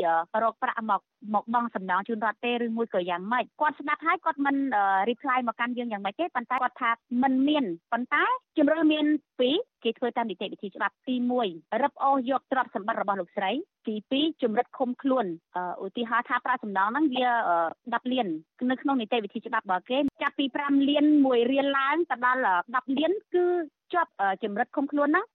[0.43, 1.01] រកប្រាក់មក
[1.35, 4.57] មកបង់សំណងជូនរដ្ឋទេឬមួយក៏យ៉ាងម៉េចគាត់ស្ដាប់ហើយគាត់មិន
[5.11, 6.91] reply មកកាន់យើងយ៉ាងម៉េចទេប៉ុន្តែគាត់ថា
[7.23, 8.25] มันមានប៉ុន្តែ
[8.59, 9.05] ជំរឿមាន
[9.39, 11.15] ពីរគេធ្វើតាមនីតិវិធីច្បាប់ទី
[11.49, 13.51] 1រឹបអូសយកទ្រព្យសម្បត្តិរបស់លោកស្រី
[13.87, 15.27] ទី2ជំរិតឃុំខ្លួន
[15.85, 17.27] ឧទាហរណ៍ថាប្រាក់សំណងហ្នឹងវា
[17.73, 18.29] 10លាន
[18.71, 22.42] នៅក្នុងនីតិវិធីច្បាប់របស់គេ ចាប់ពី5លាន1រៀលឡើងទៅដល់
[22.76, 23.46] 10លានគឺ
[23.96, 24.12] ជាប់
[24.44, 25.26] ចម្រិតឃុំខ្លួនហ្នឹង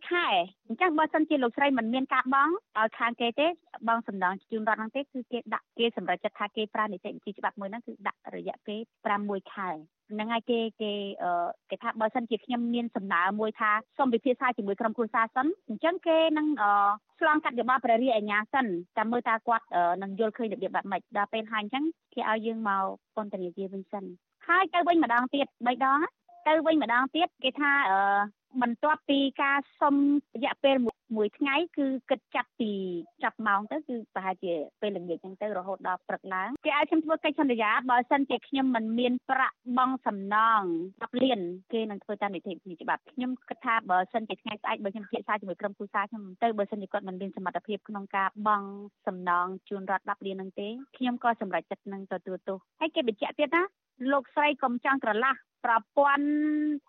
[0.00, 0.26] 6ខែ
[0.66, 3.46] អញ្ចឹងបើសិនជាលោកស្រីមិនមានការបង់ឲ្យខាងគេទេ
[3.88, 8.80] បង់សំណងជូនរដ្ឋហ្នឹងទេគឺគេដាក់គេសម្រេចចិត្តថាគេប្រើនីតិវិធីច្បាប់មួយហ្នឹងគឺដាក់រយៈពេល
[9.16, 9.70] 6ខែ
[10.12, 10.92] ហ្នឹងហើយគេគេ
[11.70, 16.46] គេថាបើសិនជាខ្ញុំមានសំណើមួយថាសូមពិភាក្សាជាមួយក្រុមគ្រួសារសិនអញ្ចឹងគេនឹង
[17.20, 18.66] ឆ្លងកាត់យោបល់ព្រះរាជអាជ្ញាសិន
[18.96, 19.64] តែមើលតើគាត់
[20.02, 22.84] នឹងយល់ឃើញរបៀបបែបម៉េចដល់ពេលហើយអញ្ចឹងគេឲ្យយើងមក
[23.16, 24.04] ពន្ធនាគារវិញសិន
[24.48, 26.00] ហើយទៅវិញម្ដងទៀត3ដង
[26.48, 29.94] ទៅវិញម្ដងទៀតគេថាអឺបន្ទាប់ពីការសុំ
[30.34, 30.76] រយៈពេល
[31.16, 32.72] មួយថ្ងៃគឺគិតចាប់ពី
[33.22, 40.62] ចាប់ម៉ោងទៅគឺប្រហែលជាពេលល្ងាចហ្នឹងទៅរហូតដល់ព្រឹកឡើងគេឲ្យខ្ញុំធ្វើកិច្ចសន្យាបើសិនជាខ្ញុំមិនមានប្រាក់បង់សំណង
[40.92, 41.40] 10លាន
[41.72, 48.68] គេនឹងធ្វើតាមនីតិវិធីច្បាប់ខ្ញុំគិតថាបើសិនជាថ្ងៃស្អែកបើខ្ញុំពិភាក្សាជាមួយក្រុមគ្រួសារខ្ញុំទៅបើសិនជាគាត់មិនមានសមត្ថភាពក្នុងការបង់
[49.06, 53.62] សំណងជូនរដ្ឋ10លានហ្នឹងទេខ្ញុំក៏សម្រេចចិត្តនឹងទទួលទោសហើយគេបញ្ជាក់ទៀតណា
[54.12, 55.34] លោកស្រីកុំចង់ក្រឡះ
[55.64, 56.26] ប្រព័ន្ធ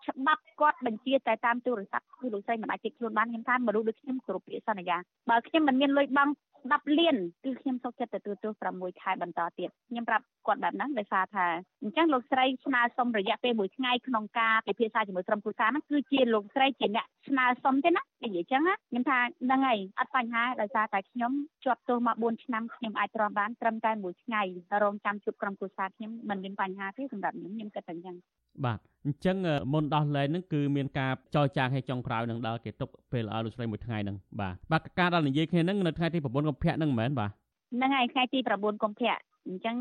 [0.06, 4.96] ច្បាប់គាត់បញ្ជាតែតាមទូរស័ព្ទគឺលោកស្រីមិនអាចជិះខ្លួនបានខ្ញុំថាមនុស្សដូចខ្ញុំគ្រប់ពាក្យសន្យា
[5.30, 6.32] បើខ្ញុំមិនមានលុយបង់
[6.62, 11.46] 10លានគឺខ្ញុំសុខចិត្តទទួលទោស6ខែបន្តទៀតខ្ញុំប្រាប់គាត់បែបហ្នឹងដោយសារថា
[11.82, 21.32] អញ្ចឹងលោកស្រីស្នើសុំរយៈពេល1ថ្ងៃក្នុងការពិភាក្សាជាមួយក្រុមគ្រួសារហ្នឹងគឺជាលោកស្រីជាអ្នកស្នើសុំទេណា និយាយអញ្ចឹងណាខ្ញុំថាហ្នឹងហើយអត់បញ្ហាដោយសារតែខ្ញុំ
[21.64, 24.42] ជាប់ទោសមក4ឆ្នាំខ្ញុំអាចទ្រាំបានត្រឹមតែ1ថ្ងៃ
[24.82, 28.16] រងចាំជួបក្រុមគ្រួសារខ្ញុំមិនមានបញ្ហាទេសម្រាប់ខ្ញុំខ្ញុំគិតតែអញ្ចឹង
[28.64, 29.36] បាទអញ្ចឹង
[29.72, 39.16] មុនដោះលែងហ្នឹងគឺមានការចរចាឲ្យចុងក្រោយនឹងដល់គេទុកពេលឲ្យលោកស្រីមួយថ្ងៃហ្នឹងបាទបាទការដល់និយាយគ្នាហ្នឹងនៅថ្ងៃទី9កុម្ភៈហ្នឹងមែនបាទហ្នឹងហើយថ្ងៃទី9កុម្ភៈ
[39.48, 39.76] អញ្ចឹង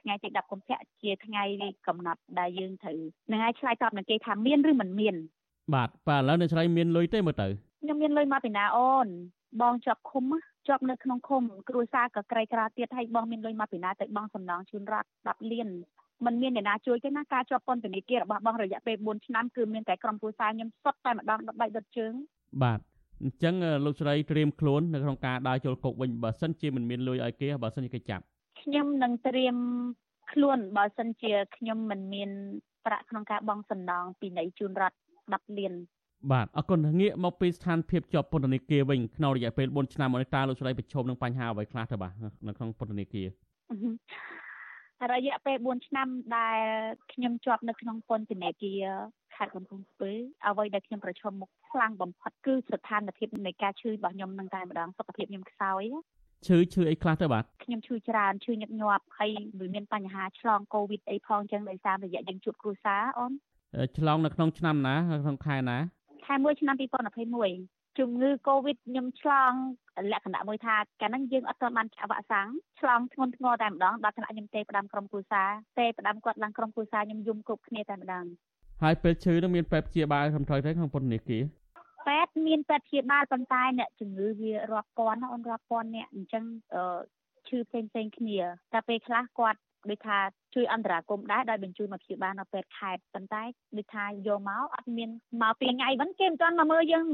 [0.00, 1.42] ថ្ងៃទី10កុម្ភៈជាថ្ងៃ
[1.86, 2.98] កំណត់ដែលយើងត្រូវ
[3.32, 5.16] នឹងឲ្យឆ្លើយតបនឹងគេថាមានឬមិនមាន
[5.74, 7.48] បាទបាទឥឡូវអ្នកស្រីមានលុយទេមើលទៅ
[7.80, 9.08] ខ្ញុំមានលុយមកពីណាអូន
[9.60, 10.24] បងជាប់ឃុំ
[10.68, 15.68] ជាប់នៅក្នុងឃុំគ្រួសារក៏ក្រីក្រទៀតហើយបងមានលុយមកពីណាទៅបងសំណងជូនរដ្ឋ10លាន
[16.24, 22.12] มันមានអ្នកណាជួយទេណាការជាប់ពន្ធនាគាររបស់បងរយៈពេល4ឆ្នាំគឺមានតែក្រុមគ្រួសារខ្ញុំសុទ្ធតែម្ដងដុតដៃដុតជើង
[22.62, 22.80] បាទ
[23.22, 23.54] អញ្ចឹង
[23.84, 28.22] លោកស្រីត្រៀមខ្លួននៅក្នុងការដើរចូលគុកវិញបើសិនជាមិនមានលុយឲ្យគេបើសិនជាគេចាប់
[28.62, 29.56] ខ្ញុំនឹងត្រៀម
[30.32, 32.30] ខ្លួនបើសិនជាខ្ញុំមិនមាន
[32.86, 34.96] ប្រាក់ក្នុងការបង់សំណងពីនៃជូនរដ្ឋ
[35.28, 35.74] 10លាន
[36.32, 42.12] បាទអរគុណងាកមកពីស្ថានភាពជាប់ពន្ធនាគារវិញក្នុងរយៈពេល4ឆ្នាំមកនេះតើលោកស្រីប្រឈមនឹងបញ្ហាអ្វីខ្លះទៅបាទ
[42.48, 43.28] នៅក្នុងពន្ធនាគារ
[45.12, 46.58] រយៈពេល4ឆ្នាំដែល
[47.12, 48.84] ខ្ញុំជាប់នៅក្នុងពន្ធនាគារ
[49.34, 50.10] ខេត្តកំពង់ស្ពឺ
[50.46, 55.82] អ្វីដែលខ្ញុំប្រឈមមុខខ្លាំងបំផុតគឺស្ថានភាពនៃការឈឺរបស់ខ្ញុំនឹងតែម្ដងសុខភាពខ្ញុំខ្សោយ
[56.46, 59.30] ឈឺឈឺអីខ្លះទៅបាទខ្ញុំឈឺច្រើនឈឺញឹកញាប់ហើយ
[59.74, 63.32] មានបញ្ហាឆ្លងកូវីដអីផងចឹងដោយសាររយៈយើងជួបគ្រួសារអូន
[63.98, 64.94] ឆ្លងនៅក្នុងឆ្នាំណា
[65.24, 65.78] ក្នុងខែណា
[66.26, 66.76] ខែ1ឆ្នាំ
[67.38, 69.52] 2021ជំងឺ Covid ខ្ញុំឆ្លង
[70.12, 72.48] លក្ខណៈមួយថាកាលហ្នឹងយើងអត់ទាន់បានចាក់វ៉ាក់សាំង
[72.80, 75.48] ឆ្លងធ្ងន់ធ្ងរតែម្ដងដល់ថ្នាក់ខ្ញុំទេផ្ដាំក្រុមគ្រួសារ
[75.78, 78.24] ទេផ្ដាំគាត់ឡើងក្រុមគ្រួសារខ្ញុំយំគ្រប់គ្នាតែម្ដង
[78.82, 81.42] ហើយពេលឈឺនឹងមានពេទ្យព្យាបាលត្រឹមត្រូវទេក្នុងពន្ធនាគារ
[82.06, 86.44] ពេទ្យមានពេទ្យព្យាបាលប៉ុន្តែអ្នកជំងឺវារាប់ពាន់អូនរាប់ពាន់អ្នកអញ្ចឹង
[87.48, 88.38] ឈឺផ្សេងផ្សេងគ្នា
[88.72, 89.60] តែពេលខ្លះគាត់
[89.90, 90.18] ដូចថា
[90.54, 93.42] ជួយអន្តរាគមដែរដោយបញ្ជូនមកព្យាបាលនៅពេទ្យខេត្តប៉ុន្តែ
[93.76, 95.10] ដូចថាយកមកអត់មាន
[95.42, 97.06] មកពីថ្ងៃវិញគេមិនទាន់មកមើលយើង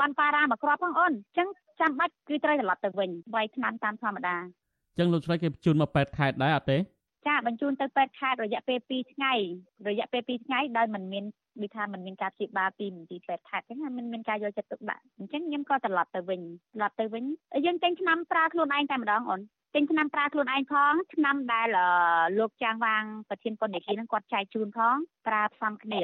[0.00, 1.48] បានប៉ារ៉ាមកគ្រាប់ផងអូនអញ្ចឹង
[1.80, 6.78] ចាំបាច់គឺត្រូវត្រឡប់ទៅវិញវាយថ្នាំតាមធម្មតាអញ្ចឹងលោកស្រីគេបញ្ជូនមកពេទ្យខេត្តដែរអត់ទេ
[7.26, 9.32] ចាបញ្ជូនទៅពេទ្យខេត្តរយៈពេល2ថ្ងៃ
[9.88, 11.24] រយៈពេល2ថ្ងៃដោយមិនមាន
[11.62, 16.40] ដូចថាមិនមានការព្យាបាលពីមន្ទីរពេទ្យខេត្តអញ្ចឹងមិនមានការយកចិត្តទុកដាក់អញ្ចឹងខ្ញុំក៏ត្រឡប់ទៅវិញ
[16.74, 17.24] ត្រឡប់ទៅវិញ
[17.66, 19.40] យើងទិញថ្នាំប្រើខ្លួនឯងតែម្ដងអូន
[19.76, 21.68] ទិញថ្នាំប្រើខ្លួនឯងផងថ្នាំដែល
[22.38, 24.96] លោកចាងវាងប្រធានពន្ធនាគារនឹងគាត់ចែកជូនផង
[25.26, 26.00] ប្រើផ្សំគ្នា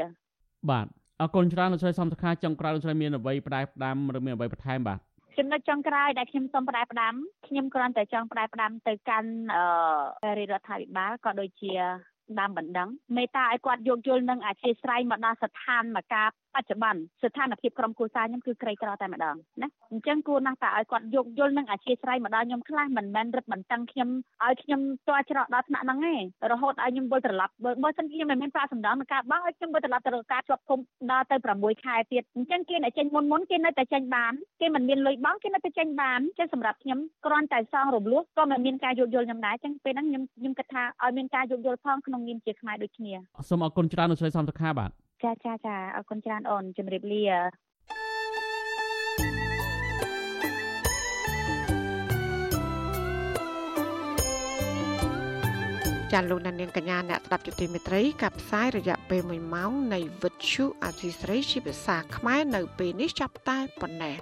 [0.70, 0.86] បាទ
[1.20, 4.98] អរគុណច្រើនលោកស្រីសំសខាចុងក្រោយលោកស្រីមានអ្វីផ្ដាយផ្ដាំឬមានអ្វីបន្ថែមបាទ
[5.38, 7.14] ចំណុចចុងក្រោយដែលខ្ញុំសូមផ្ដាយផ្ដាំ
[7.46, 11.72] ខ្ញុំគ្រាន់តែចង់ផ្ដាយផ្ដាំទៅកាន់អឺរាជរដ្ឋាភិបាលក៏ដូចជា
[12.40, 24.08] ដើមបណ្ដឹងមេត្តាឲ្យគាត់យោគយល់និងអធិស្ឋានមកដល់ស្ថានភាព បច្ចុប្បន្នស្ថានភាពក្រុមគ្រួសារខ្ញុំគឺក្រីក្រតែម្ដងណាអញ្ចឹងគួរណាស់តែឲ្យគាត់យោគយល់និងអធិស្ឋានមកដល់ខ្ញុំខ្លះមិនមែនរឹតបន្តឹងខ្ញុំ
[24.44, 26.14] ឲ្យខ្ញុំតွားច្រកដល់ថ្នាក់ហ្នឹងទេ
[26.52, 30.78] រហូតឲ្យខ្ញុំវិលត្រឡប់បើបើសិនខ្ញុំមិនមានប្រាក់សម្ដងក្នុងការបងឲ្យខ្ញុំវិលត្រឡប់ទៅរកការជាប់ឃុំ
[31.10, 43.12] ដល់ទៅ6ខែទៀតអញ្ចឹងគេអ្នកចេញមុនមុនគេនៅតែចេញបានគេមិនមានលុយបងគេនៅតែចេញបានអញ្ចឹងសម្រាប់ខ្ញុំគ្រាន់តែសងរំលោះក៏មិនមានការយោគយល់ខ្ញុំដែរអញ្ចឹងពេលហ្នឹងខ្ញុំខ្ញុំគិតថាឲ្យមានការយោគយល់ផងក្នុងនាមជាខ្មែរដូចគ្នា
[43.48, 44.90] សូមអរគុណច្រើនលោកស្រីសំតខាបាទ
[45.22, 47.26] ចាចាចាអរគុណច្រើនអូនជំរាបលា
[56.12, 64.16] ចាលោកនាងកញ្ញាអ្នកស្ដាប់យុតិមេត្រីកັບផ្សាយរយៈពេល1ម៉ោងនៃវិទ្យុអាស៊ីស្រីជាភាសាខ្មែរនៅពេលនេះចាប់តែប៉ុណ្ណេះ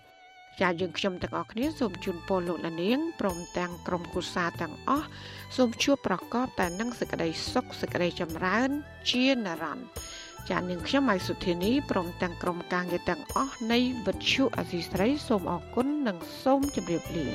[0.60, 5.08] ចាយើងខ្ញុំទាំងអស់គ្នាសូមជូនពរលោកនាងព្រមទាំងក្រុមគូសាទាំងអស់
[5.56, 8.70] សូមជួបប្រកបតែនឹងសេចក្តីសុខសេចក្តីចម្រើន
[9.10, 9.88] ជានិរន្តរ៍
[10.48, 17.26] ចានាងខ្ញុំម៉ៃសុធានីព្រមទាំងក្រុមការងារទាំងអស់នៃវិទ្យុអាស៊ីស្រីសូមអរគុណនិងសូមជម្រាបលា